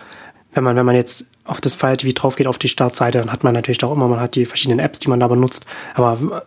[0.54, 3.32] wenn man, wenn man jetzt auf das Fire TV drauf geht, auf die Startseite, dann
[3.32, 5.66] hat man natürlich auch immer, man hat die verschiedenen Apps, die man da benutzt.
[5.96, 6.44] Aber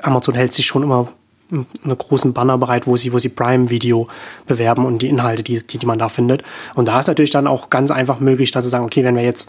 [0.00, 1.08] Amazon hält sich schon immer
[1.50, 4.08] einen großen Banner bereit, wo sie, wo sie Prime Video
[4.46, 6.42] bewerben und die Inhalte, die, die, die man da findet.
[6.74, 9.22] Und da ist natürlich dann auch ganz einfach möglich, dann zu sagen, okay, wenn wir
[9.22, 9.48] jetzt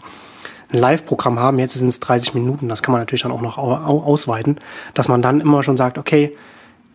[0.72, 3.58] ein Live-Programm haben, jetzt sind es 30 Minuten, das kann man natürlich dann auch noch
[3.58, 4.60] ausweiten,
[4.94, 6.36] dass man dann immer schon sagt, okay,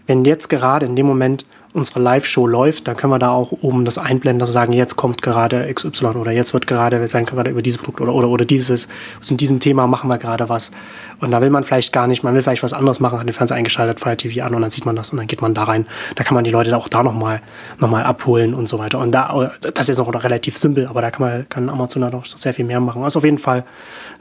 [0.08, 1.45] wenn jetzt gerade in dem Moment
[1.76, 5.21] unsere Live-Show läuft, dann können wir da auch oben das einblenden, dass sagen, jetzt kommt
[5.21, 8.45] gerade XY oder jetzt wird gerade, wir sagen gerade über dieses Produkt oder, oder, oder
[8.45, 8.88] dieses,
[9.19, 10.71] zu diesem Thema machen wir gerade was.
[11.19, 13.34] Und da will man vielleicht gar nicht, man will vielleicht was anderes machen, hat den
[13.34, 15.63] Fernseher eingeschaltet, Fire TV an und dann sieht man das und dann geht man da
[15.63, 15.86] rein.
[16.15, 17.41] Da kann man die Leute auch da nochmal
[17.80, 18.99] noch mal abholen und so weiter.
[18.99, 22.26] Und da, das ist noch relativ simpel, aber da kann man, kann Amazon da doch
[22.26, 23.03] sehr viel mehr machen.
[23.03, 23.65] Also auf jeden Fall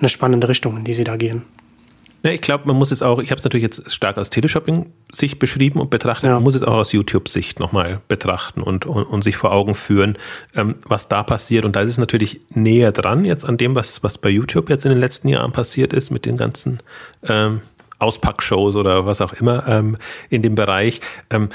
[0.01, 1.45] eine spannende Richtung, in die sie da gehen.
[2.25, 5.39] Ja, ich glaube, man muss es auch, ich habe es natürlich jetzt stark aus Teleshopping-Sicht
[5.39, 6.35] beschrieben und betrachtet, ja.
[6.35, 10.17] man muss es auch aus YouTube-Sicht nochmal betrachten und, und, und, sich vor Augen führen,
[10.57, 11.67] ähm, was da passiert.
[11.67, 14.87] Und da ist es natürlich näher dran jetzt an dem, was, was bei YouTube jetzt
[14.87, 16.83] in den letzten Jahren passiert ist mit den ganzen
[17.29, 17.61] ähm,
[17.99, 19.99] Auspackshows oder was auch immer ähm,
[20.31, 21.01] in dem Bereich.
[21.29, 21.51] Ähm,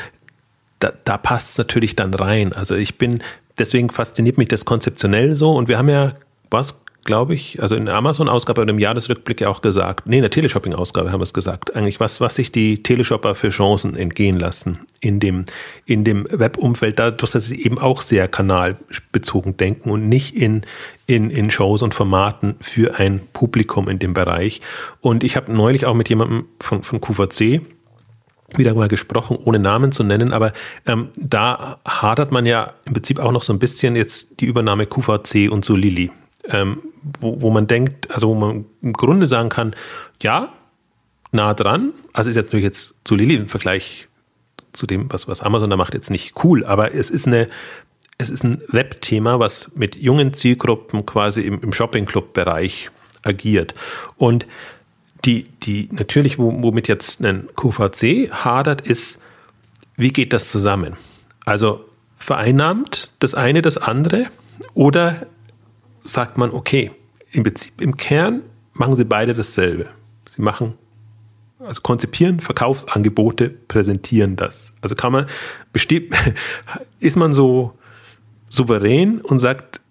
[0.78, 2.53] da, da passt es natürlich dann rein.
[2.53, 3.24] Also ich bin,
[3.57, 6.13] deswegen fasziniert mich das konzeptionell so und wir haben ja
[6.51, 10.21] was glaube ich, also in der Amazon-Ausgabe und im Jahresrückblick ja auch gesagt, nee, in
[10.21, 14.37] der Teleshopping-Ausgabe haben wir es gesagt, eigentlich was, was sich die Teleshopper für Chancen entgehen
[14.37, 15.45] lassen in dem,
[15.85, 20.63] in dem Web-Umfeld, dadurch, dass sie eben auch sehr kanalbezogen denken und nicht in,
[21.07, 24.61] in, in Shows und Formaten für ein Publikum in dem Bereich.
[25.01, 27.61] Und ich habe neulich auch mit jemandem von, von QVC
[28.55, 30.53] wieder mal gesprochen, ohne Namen zu nennen, aber
[30.87, 34.87] ähm, da hadert man ja im Prinzip auch noch so ein bisschen jetzt die Übernahme
[34.87, 36.11] QVC und so Lilly
[36.49, 36.79] ähm,
[37.19, 39.75] wo, wo man denkt, also wo man im Grunde sagen kann,
[40.21, 40.53] ja,
[41.31, 41.93] nah dran.
[42.13, 44.07] Also ist jetzt natürlich jetzt zu Lilly im Vergleich
[44.73, 47.47] zu dem, was, was Amazon da macht, jetzt nicht cool, aber es ist eine,
[48.17, 52.91] es ist ein Webthema, was mit jungen Zielgruppen quasi im, im Shopping-Club-Bereich
[53.23, 53.73] agiert.
[54.17, 54.45] Und
[55.25, 59.19] die, die natürlich, womit jetzt ein QVC hadert, ist,
[59.97, 60.95] wie geht das zusammen?
[61.45, 61.85] Also
[62.17, 64.27] vereinnahmt das eine das andere
[64.73, 65.27] oder
[66.10, 66.91] sagt man, okay,
[67.32, 68.41] im, Prinzip, im Kern
[68.74, 69.88] machen sie beide dasselbe.
[70.28, 70.76] Sie machen,
[71.60, 74.74] also konzipieren Verkaufsangebote, präsentieren das.
[74.82, 75.26] Also kann man,
[75.74, 76.14] besteht,
[76.99, 77.74] ist man so
[78.49, 79.82] souverän und sagt,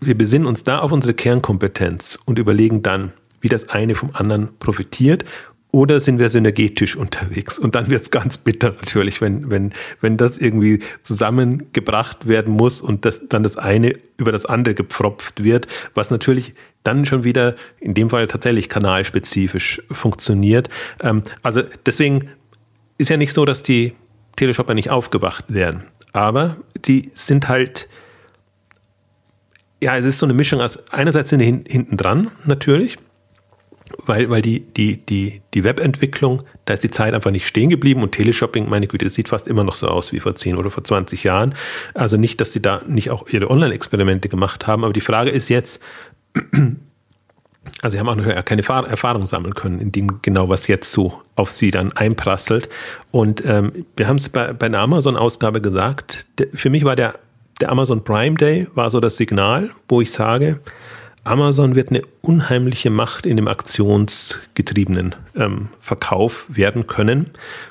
[0.00, 4.56] wir besinnen uns da auf unsere Kernkompetenz und überlegen dann, wie das eine vom anderen
[4.58, 5.24] profitiert
[5.70, 7.58] oder sind wir synergetisch unterwegs?
[7.58, 12.80] Und dann wird es ganz bitter natürlich, wenn, wenn, wenn das irgendwie zusammengebracht werden muss
[12.80, 16.54] und das, dann das eine über das andere gepfropft wird, was natürlich
[16.84, 20.68] dann schon wieder in dem Fall tatsächlich kanalspezifisch funktioniert.
[21.02, 22.30] Ähm, also deswegen
[22.96, 23.94] ist ja nicht so, dass die
[24.36, 25.84] Teleshopper nicht aufgewacht werden.
[26.12, 26.56] Aber
[26.86, 27.88] die sind halt,
[29.82, 32.98] ja, es ist so eine Mischung aus, einerseits sind die hinten dran natürlich,
[34.06, 38.02] weil, weil die, die, die, die Webentwicklung, da ist die Zeit einfach nicht stehen geblieben
[38.02, 40.70] und Teleshopping, meine Güte, das sieht fast immer noch so aus wie vor 10 oder
[40.70, 41.54] vor 20 Jahren.
[41.94, 45.48] Also nicht, dass sie da nicht auch ihre Online-Experimente gemacht haben, aber die Frage ist
[45.48, 45.80] jetzt,
[47.82, 51.20] Also sie haben auch noch keine Erfahrung sammeln können, in dem genau was jetzt so
[51.36, 52.68] auf sie dann einprasselt.
[53.10, 57.16] Und ähm, wir haben es bei, bei einer Amazon-Ausgabe gesagt, der, für mich war der,
[57.60, 60.60] der Amazon Prime Day war so das Signal, wo ich sage,
[61.28, 67.30] Amazon wird eine unheimliche Macht in dem aktionsgetriebenen ähm, Verkauf werden können.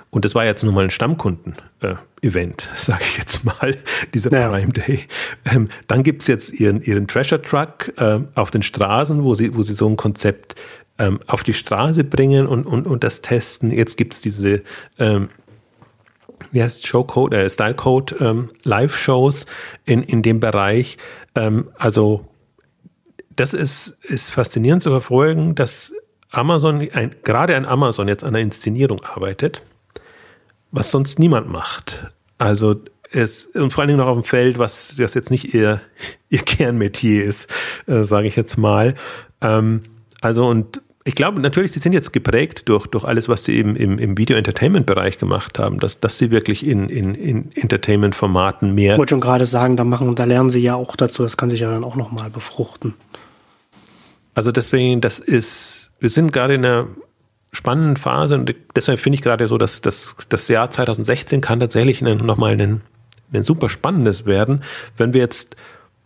[0.09, 3.77] Und das war jetzt nun mal ein Stammkunden-Event, äh, sage ich jetzt mal,
[4.13, 4.49] dieser ja.
[4.49, 5.01] Prime Day.
[5.45, 9.53] Ähm, dann gibt es jetzt ihren, ihren Treasure Truck äh, auf den Straßen, wo sie,
[9.55, 10.55] wo sie so ein Konzept
[10.97, 13.71] ähm, auf die Straße bringen und, und, und das testen.
[13.71, 14.63] Jetzt gibt es diese
[14.97, 15.29] ähm,
[16.51, 19.45] wie heißt Showcode, äh, Stylecode ähm, Live-Shows
[19.85, 20.97] in, in dem Bereich.
[21.35, 22.25] Ähm, also
[23.37, 25.93] das ist, ist faszinierend zu verfolgen, dass
[26.31, 29.61] Amazon, ein, gerade ein Amazon jetzt an der Inszenierung arbeitet,
[30.71, 32.11] was sonst niemand macht.
[32.37, 32.75] Also
[33.11, 35.81] es, und vor allen Dingen noch auf dem Feld, was, was jetzt nicht ihr,
[36.29, 37.49] ihr Kernmetier ist,
[37.85, 38.95] äh, sage ich jetzt mal.
[39.41, 39.83] Ähm,
[40.19, 43.77] also und ich glaube natürlich, sie sind jetzt geprägt durch, durch alles, was sie eben
[43.77, 48.95] im, im Video-Entertainment-Bereich gemacht haben, dass, dass sie wirklich in, in, in Entertainment-Formaten mehr.
[48.95, 51.49] Ich wollte schon gerade sagen, da machen, da lernen sie ja auch dazu, das kann
[51.49, 52.93] sich ja dann auch nochmal befruchten.
[54.37, 56.87] Also deswegen, das ist, wir sind gerade in einer
[57.51, 62.03] spannenden Phase und deshalb finde ich gerade so, dass das, das Jahr 2016 kann tatsächlich
[62.03, 62.81] nochmal ein,
[63.33, 64.63] ein super spannendes werden,
[64.95, 65.55] wenn wir jetzt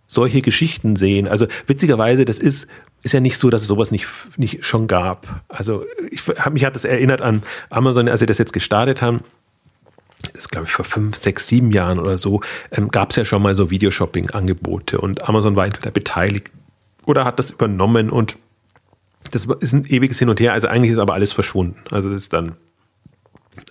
[0.07, 1.27] solche Geschichten sehen.
[1.27, 2.67] Also witzigerweise, das ist,
[3.03, 4.07] ist ja nicht so, dass es sowas nicht,
[4.37, 5.41] nicht schon gab.
[5.49, 9.25] Also ich, mich hat das erinnert an Amazon, als sie das jetzt gestartet haben.
[10.21, 12.39] Das ist, glaube ich, vor fünf, sechs, sieben Jahren oder so,
[12.71, 16.49] ähm, gab es ja schon mal so Videoshopping-Angebote und Amazon war entweder beteiligt
[17.05, 18.37] oder hat das übernommen und
[19.31, 20.53] das ist ein ewiges Hin und Her.
[20.53, 21.83] Also eigentlich ist aber alles verschwunden.
[21.91, 22.55] Also das ist dann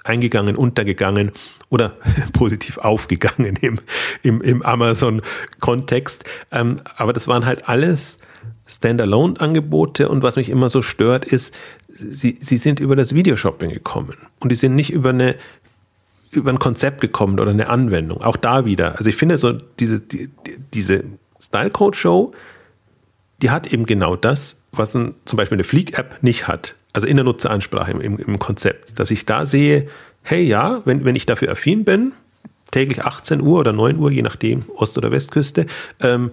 [0.05, 1.33] eingegangen, untergegangen
[1.69, 1.97] oder
[2.33, 3.79] positiv aufgegangen im,
[4.23, 6.25] im, im Amazon-Kontext.
[6.53, 8.19] Ähm, aber das waren halt alles
[8.67, 11.55] Standalone-Angebote und was mich immer so stört, ist,
[11.89, 15.37] sie, sie sind über das Videoshopping gekommen und die sind nicht über eine
[16.33, 18.23] über ein Konzept gekommen oder eine Anwendung.
[18.23, 18.97] Auch da wieder.
[18.97, 20.31] Also ich finde so diese, die,
[20.73, 21.03] diese
[21.41, 22.33] Style Code Show,
[23.43, 26.77] die hat eben genau das, was ein, zum Beispiel eine Fleek-App nicht hat.
[26.93, 28.99] Also in der Nutzeransprache im, im, Konzept.
[28.99, 29.89] Dass ich da sehe,
[30.23, 32.13] hey ja, wenn, wenn ich dafür affin bin,
[32.71, 35.67] täglich 18 Uhr oder 9 Uhr, je nachdem, Ost- oder Westküste,
[36.01, 36.31] ähm,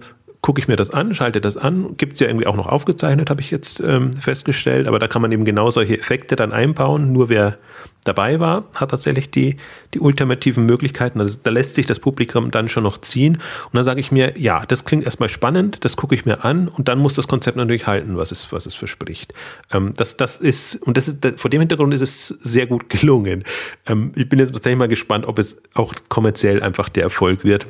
[0.48, 1.94] gucke ich mir das an, schalte das an.
[1.98, 4.88] Gibt es ja irgendwie auch noch aufgezeichnet, habe ich jetzt ähm, festgestellt.
[4.88, 7.12] Aber da kann man eben genau solche Effekte dann einbauen.
[7.12, 7.58] Nur wer
[8.04, 9.56] dabei war, hat tatsächlich die,
[9.92, 11.20] die ultimativen Möglichkeiten.
[11.20, 13.34] Also da lässt sich das Publikum dann schon noch ziehen.
[13.34, 16.68] Und dann sage ich mir, ja, das klingt erstmal spannend, das gucke ich mir an
[16.68, 19.34] und dann muss das Konzept natürlich halten, was es, was es verspricht.
[19.70, 23.44] Ähm, das, das ist, und das ist, vor dem Hintergrund ist es sehr gut gelungen.
[23.84, 27.66] Ähm, ich bin jetzt tatsächlich mal gespannt, ob es auch kommerziell einfach der Erfolg wird.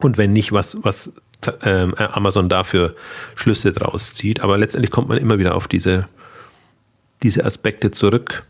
[0.00, 1.12] Und wenn nicht, was, was
[1.46, 2.94] Amazon dafür
[3.34, 4.40] Schlüsse draus zieht.
[4.40, 6.08] Aber letztendlich kommt man immer wieder auf diese,
[7.22, 8.44] diese Aspekte zurück.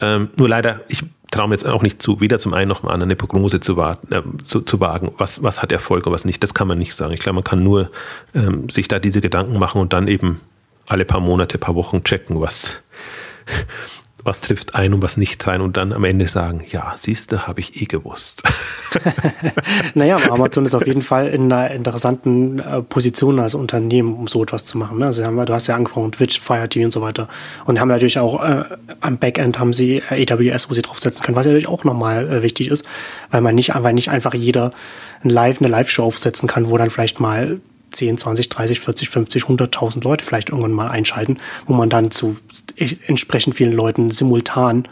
[0.00, 2.88] Ähm, nur leider, ich traue mir jetzt auch nicht zu, weder zum einen noch zum
[2.88, 6.24] anderen eine Prognose zu, warten, äh, zu, zu, wagen, was, was hat Erfolg und was
[6.24, 6.42] nicht.
[6.42, 7.12] Das kann man nicht sagen.
[7.12, 7.90] Ich glaube, man kann nur
[8.34, 10.40] ähm, sich da diese Gedanken machen und dann eben
[10.86, 12.82] alle paar Monate, paar Wochen checken, was,
[14.26, 17.46] was trifft ein und was nicht rein und dann am Ende sagen, ja, siehst du,
[17.46, 18.42] habe ich eh gewusst.
[19.94, 24.42] naja, Amazon ist auf jeden Fall in einer interessanten äh, Position als Unternehmen, um so
[24.42, 24.98] etwas zu machen.
[24.98, 25.06] Ne?
[25.06, 27.28] Also haben, du hast ja angesprochen, Twitch, Fire TV und so weiter.
[27.64, 28.64] Und haben natürlich auch äh,
[29.00, 32.42] am Backend haben sie äh, AWS, wo sie draufsetzen können, was natürlich auch nochmal äh,
[32.42, 32.84] wichtig ist,
[33.30, 34.70] weil man nicht, weil nicht einfach jeder
[35.22, 37.60] ein Live, eine Live-Show aufsetzen kann, wo dann vielleicht mal
[37.90, 42.36] 10, 20, 30, 40, 50, 100.000 Leute vielleicht irgendwann mal einschalten, wo man dann zu
[43.06, 44.86] entsprechend vielen Leuten simultan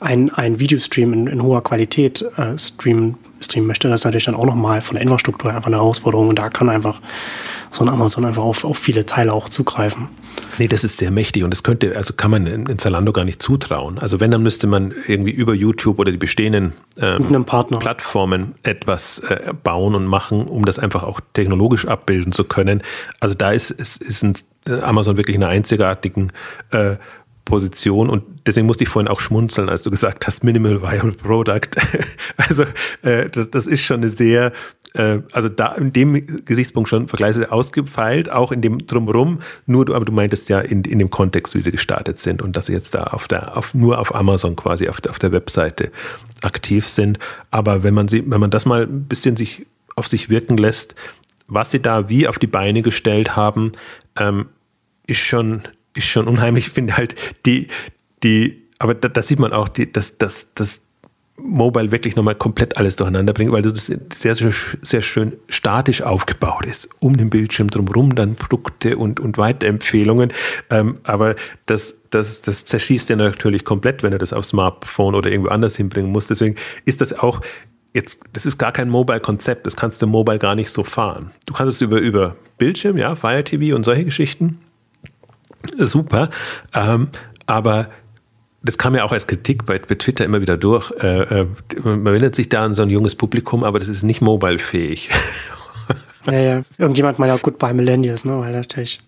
[0.00, 3.88] ein, ein Videostream in, in hoher Qualität äh, streamen, streamen möchte.
[3.88, 6.68] Das ist natürlich dann auch nochmal von der Infrastruktur einfach eine Herausforderung und da kann
[6.68, 7.00] einfach
[7.70, 10.08] so ein Amazon einfach auf, auf viele Teile auch zugreifen.
[10.58, 13.24] Nee, das ist sehr mächtig und das könnte, also kann man in, in Zalando gar
[13.24, 13.98] nicht zutrauen.
[13.98, 19.52] Also wenn, dann müsste man irgendwie über YouTube oder die bestehenden ähm, Plattformen etwas äh,
[19.62, 22.82] bauen und machen, um das einfach auch technologisch abbilden zu können.
[23.20, 24.34] Also da ist, ist, ist ein,
[24.68, 26.32] äh, Amazon wirklich in einer einzigartigen
[26.70, 26.96] äh,
[27.44, 31.68] Position und deswegen musste ich vorhin auch schmunzeln, als du gesagt hast, Minimal Viable Product.
[32.36, 32.64] also
[33.02, 34.52] äh, das, das ist schon eine sehr,
[34.94, 40.06] äh, also da in dem Gesichtspunkt schon vergleichsweise ausgefeilt, auch in dem drumherum, nur aber
[40.06, 42.94] du meintest ja in, in dem Kontext, wie sie gestartet sind und dass sie jetzt
[42.94, 45.92] da auf der, auf, nur auf Amazon quasi auf, auf der Webseite
[46.42, 47.18] aktiv sind.
[47.50, 49.66] Aber wenn man sie, wenn man das mal ein bisschen sich
[49.96, 50.94] auf sich wirken lässt,
[51.46, 53.72] was sie da wie auf die Beine gestellt haben,
[54.18, 54.46] ähm,
[55.06, 55.62] ist schon
[55.94, 56.66] ist schon unheimlich.
[56.68, 57.14] Ich finde halt
[57.46, 57.68] die,
[58.22, 60.82] die, aber da, da sieht man auch, die, dass, dass, dass
[61.36, 66.64] Mobile wirklich nochmal komplett alles durcheinander bringt, weil das sehr, sehr, sehr schön statisch aufgebaut
[66.64, 66.88] ist.
[67.00, 70.32] Um den Bildschirm drumherum dann Produkte und, und Weiterempfehlungen.
[70.70, 71.34] Ähm, aber
[71.66, 75.76] das, das, das zerschießt ja natürlich komplett, wenn er das aufs Smartphone oder irgendwo anders
[75.76, 76.28] hinbringen muss.
[76.28, 77.40] Deswegen ist das auch
[77.94, 79.66] jetzt, das ist gar kein Mobile-Konzept.
[79.66, 81.32] Das kannst du Mobile gar nicht so fahren.
[81.46, 84.60] Du kannst es über, über Bildschirm, ja, Fire TV und solche Geschichten.
[85.78, 86.30] Super.
[86.74, 87.08] Ähm,
[87.46, 87.88] aber
[88.62, 90.90] das kam ja auch als Kritik bei, bei Twitter immer wieder durch.
[91.02, 91.46] Äh, äh,
[91.82, 95.10] man wendet sich da an so ein junges Publikum, aber das ist nicht mobile-fähig.
[96.26, 96.60] ja, ja.
[96.78, 98.38] Irgendjemand meint ja Goodbye Millennials, ne?
[98.38, 99.00] Weil natürlich.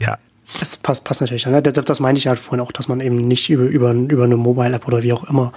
[0.00, 0.18] Ja.
[0.58, 1.46] Das passt, passt natürlich.
[1.46, 1.62] Ne?
[1.62, 4.36] Das, das meinte ich halt vorhin auch, dass man eben nicht über, über, über eine
[4.36, 5.52] Mobile-App oder wie auch immer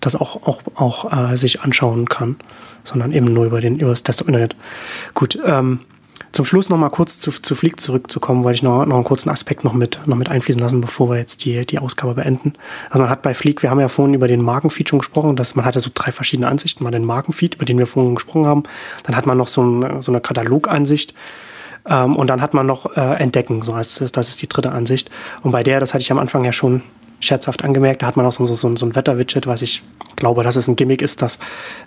[0.00, 2.36] das auch, auch, auch äh, sich anschauen kann,
[2.84, 4.54] sondern eben nur über, den, über das Desktop-Internet.
[5.14, 5.80] Gut, ähm,
[6.38, 9.28] zum Schluss noch mal kurz zu, zu Fleek zurückzukommen, weil ich noch, noch einen kurzen
[9.28, 12.52] Aspekt noch mit, noch mit einfließen lassen, bevor wir jetzt die, die Ausgabe beenden.
[12.90, 15.56] Also man hat bei Fleek, wir haben ja vorhin über den Markenfeed schon gesprochen, dass
[15.56, 16.84] man hat ja so drei verschiedene Ansichten.
[16.84, 18.62] Man den Markenfeed, über den wir vorhin gesprochen haben.
[19.02, 21.12] Dann hat man noch so, ein, so eine Katalogansicht.
[21.88, 24.70] Ähm, und dann hat man noch äh, Entdecken, so heißt es, das ist die dritte
[24.70, 25.10] Ansicht.
[25.42, 26.82] Und bei der, das hatte ich am Anfang ja schon
[27.20, 29.82] scherzhaft angemerkt, da hat man auch so, so, so ein Wetter-Widget, was ich
[30.16, 31.38] glaube, dass es ein Gimmick ist, dass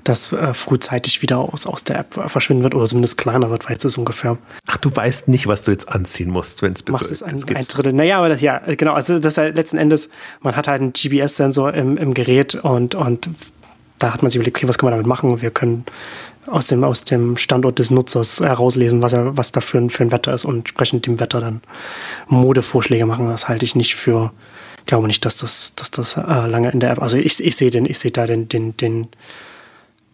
[0.04, 3.74] das äh, frühzeitig wieder aus, aus der App verschwinden wird oder zumindest kleiner wird, weil
[3.74, 4.38] jetzt ist ungefähr.
[4.68, 7.10] Ach, du weißt nicht, was du jetzt anziehen musst, wenn es bedeutet.
[7.10, 7.94] Machst es ein, ein Drittel.
[7.94, 10.10] Naja, aber das, ja, genau, also das ist halt letzten Endes,
[10.42, 13.30] man hat halt einen GPS-Sensor im, im Gerät und, und
[14.00, 15.42] da hat man sich überlegt, okay, was kann man damit machen?
[15.42, 15.86] Wir können
[16.48, 20.04] aus dem, aus dem Standort des Nutzers herauslesen, was, er, was da für ein, für
[20.04, 21.62] ein Wetter ist und entsprechend dem Wetter dann
[22.28, 23.28] Modevorschläge machen.
[23.30, 24.32] Das halte ich nicht für,
[24.86, 27.72] glaube nicht, dass das, dass das äh, lange in der App, also ich, ich sehe
[27.72, 29.08] den, ich sehe da den, den, den,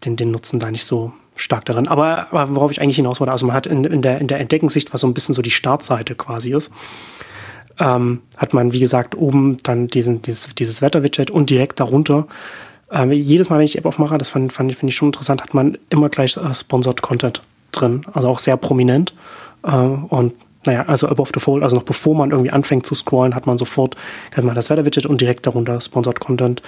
[0.06, 1.88] den, den Nutzen da nicht so stark darin.
[1.88, 4.40] Aber, aber worauf ich eigentlich hinaus wollte, also man hat in, in der, in der
[4.40, 6.72] Entdeckensicht, was so ein bisschen so die Startseite quasi ist,
[7.80, 12.28] ähm, hat man, wie gesagt, oben dann diesen, dieses, dieses Wetter-Widget und direkt darunter
[12.92, 15.42] ähm, jedes Mal, wenn ich die App aufmache, das fand, fand, finde ich schon interessant,
[15.42, 17.42] hat man immer gleich äh, Sponsored Content
[17.72, 18.06] drin.
[18.14, 19.14] Also auch sehr prominent.
[19.64, 20.34] Äh, und
[20.68, 23.58] naja, also above the fold, also noch bevor man irgendwie anfängt zu scrollen, hat man
[23.58, 23.96] sofort
[24.36, 26.62] hat man das Wetter-Widget und direkt darunter Sponsored Content.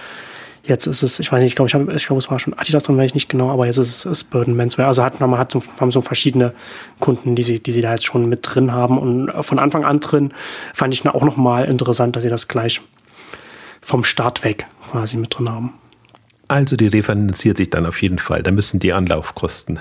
[0.63, 2.83] Jetzt ist es, ich weiß nicht, ich glaube, ich, ich glaube, es war schon Adidas
[2.83, 4.87] drin, weiß ich nicht genau, aber jetzt ist es ist Burden Menswear.
[4.87, 6.53] Also hat, man hat so, haben so verschiedene
[6.99, 8.97] Kunden, die sie, die sie da jetzt schon mit drin haben.
[8.97, 10.33] Und von Anfang an drin
[10.73, 12.81] fand ich auch nochmal interessant, dass sie das gleich
[13.81, 15.73] vom Start weg quasi mit drin haben.
[16.49, 18.43] Also die refinanziert sich dann auf jeden Fall.
[18.43, 19.79] Da müssen die Anlaufkosten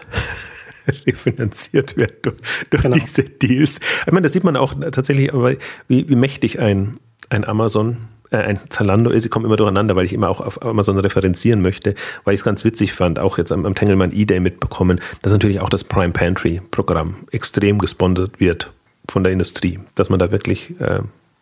[1.07, 2.37] refinanziert werden durch,
[2.71, 2.97] durch genau.
[2.97, 3.81] diese Deals.
[4.07, 5.55] Ich meine, da sieht man auch tatsächlich, aber
[5.87, 6.99] wie, wie mächtig ein,
[7.31, 9.25] ein Amazon, äh, ein Zalando ist.
[9.25, 12.45] Ich komme immer durcheinander, weil ich immer auch auf Amazon referenzieren möchte, weil ich es
[12.45, 16.13] ganz witzig fand, auch jetzt am, am Tengelmann E-Day mitbekommen, dass natürlich auch das Prime
[16.13, 18.71] Pantry Programm extrem gesponsert wird
[19.09, 21.01] von der Industrie, dass man da wirklich äh,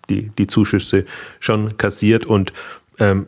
[0.08, 1.04] die, die Zuschüsse
[1.40, 2.52] schon kassiert und
[2.98, 3.26] ähm,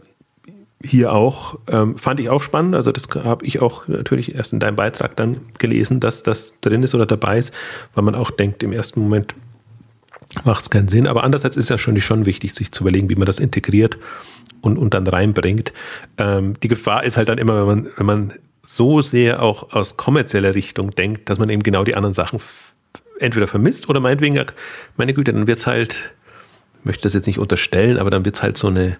[0.82, 2.74] hier auch, ähm, fand ich auch spannend.
[2.74, 6.82] Also das habe ich auch natürlich erst in deinem Beitrag dann gelesen, dass das drin
[6.82, 7.52] ist oder dabei ist,
[7.94, 9.34] weil man auch denkt, im ersten Moment
[10.44, 11.06] macht es keinen Sinn.
[11.06, 13.98] Aber andererseits ist ja schon, schon wichtig, sich zu überlegen, wie man das integriert
[14.60, 15.72] und, und dann reinbringt.
[16.16, 19.96] Ähm, die Gefahr ist halt dann immer, wenn man, wenn man so sehr auch aus
[19.96, 22.38] kommerzieller Richtung denkt, dass man eben genau die anderen Sachen
[23.18, 24.44] entweder vermisst oder meinetwegen,
[24.96, 26.12] meine Güte, dann wird es halt,
[26.80, 28.96] ich möchte das jetzt nicht unterstellen, aber dann wird es halt so eine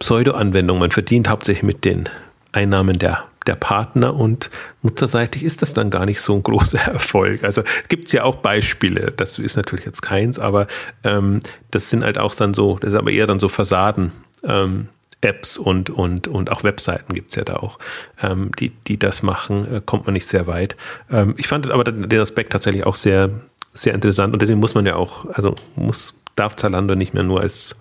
[0.00, 0.78] Pseudo-Anwendung.
[0.78, 2.08] Man verdient hauptsächlich mit den
[2.52, 4.50] Einnahmen der, der Partner und
[4.82, 7.44] nutzerseitig ist das dann gar nicht so ein großer Erfolg.
[7.44, 10.66] Also gibt es ja auch Beispiele, das ist natürlich jetzt keins, aber
[11.04, 11.40] ähm,
[11.70, 14.10] das sind halt auch dann so, das ist aber eher dann so Fassaden.
[14.42, 14.88] Ähm,
[15.22, 17.78] Apps und, und, und auch Webseiten gibt es ja da auch,
[18.22, 20.76] ähm, die, die das machen, äh, kommt man nicht sehr weit.
[21.10, 23.28] Ähm, ich fand aber den Aspekt tatsächlich auch sehr,
[23.70, 27.42] sehr interessant und deswegen muss man ja auch, also muss, darf Zalando nicht mehr nur
[27.42, 27.76] als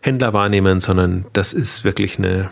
[0.00, 2.50] Händler wahrnehmen, sondern das ist wirklich eine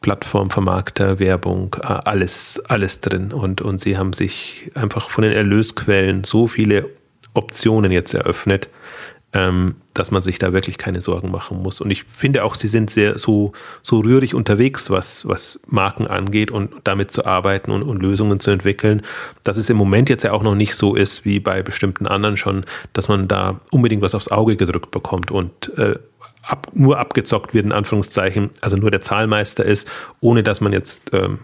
[0.00, 3.32] Plattform, Vermarkter, Werbung, äh, alles, alles drin.
[3.32, 6.88] Und, und sie haben sich einfach von den Erlösquellen so viele
[7.34, 8.70] Optionen jetzt eröffnet,
[9.32, 11.80] ähm, dass man sich da wirklich keine Sorgen machen muss.
[11.80, 13.52] Und ich finde auch, sie sind sehr so,
[13.82, 18.50] so rührig unterwegs, was, was Marken angeht und damit zu arbeiten und, und Lösungen zu
[18.50, 19.02] entwickeln,
[19.44, 22.36] dass es im Moment jetzt ja auch noch nicht so ist wie bei bestimmten anderen
[22.36, 25.96] schon, dass man da unbedingt was aufs Auge gedrückt bekommt und äh,
[26.42, 29.88] ab, nur abgezockt wird, in Anführungszeichen, also nur der Zahlmeister ist,
[30.20, 31.40] ohne dass man jetzt ähm,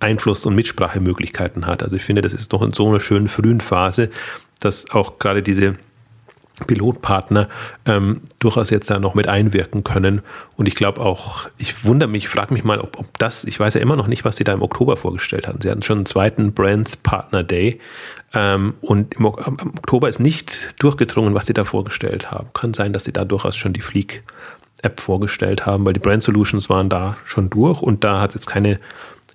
[0.00, 1.82] Einfluss- und Mitsprachemöglichkeiten hat.
[1.82, 4.10] Also ich finde, das ist noch in so einer schönen frühen Phase,
[4.60, 5.76] dass auch gerade diese
[6.66, 7.48] Pilotpartner
[7.86, 10.22] ähm, durchaus jetzt da noch mit einwirken können.
[10.56, 13.74] Und ich glaube auch, ich wundere mich, frage mich mal, ob, ob das, ich weiß
[13.74, 15.60] ja immer noch nicht, was sie da im Oktober vorgestellt hatten.
[15.60, 17.78] Sie hatten schon einen zweiten Brands Partner Day,
[18.34, 22.48] ähm, und im, im, Oktober ist nicht durchgedrungen, was sie da vorgestellt haben.
[22.52, 24.22] Kann sein, dass sie da durchaus schon die Fleek
[24.82, 28.34] App vorgestellt haben, weil die Brand Solutions waren da schon durch und da hat es
[28.34, 28.78] jetzt keine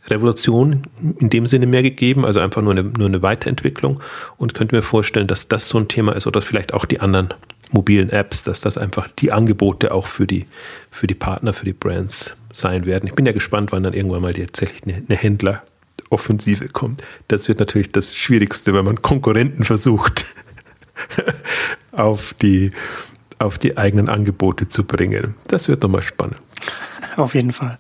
[0.08, 0.84] Revolution
[1.20, 4.02] in dem Sinne mehr gegeben, also einfach nur eine, nur eine Weiterentwicklung
[4.38, 7.34] und könnte mir vorstellen, dass das so ein Thema ist oder vielleicht auch die anderen
[7.72, 10.46] mobilen Apps, dass das einfach die Angebote auch für die,
[10.92, 13.08] für die Partner, für die Brands sein werden.
[13.08, 17.02] Ich bin ja gespannt, wann dann irgendwann mal tatsächlich eine, eine Händleroffensive kommt.
[17.28, 20.26] Das wird natürlich das Schwierigste, wenn man Konkurrenten versucht,
[21.92, 22.72] auf die,
[23.40, 25.36] auf die eigenen Angebote zu bringen.
[25.48, 26.38] Das wird nochmal spannend.
[27.16, 27.78] Auf jeden Fall.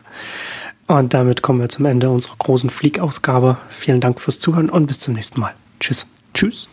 [0.97, 3.57] Und damit kommen wir zum Ende unserer großen Flieg-Ausgabe.
[3.69, 5.55] Vielen Dank fürs Zuhören und bis zum nächsten Mal.
[5.79, 6.05] Tschüss.
[6.35, 6.69] Tschüss.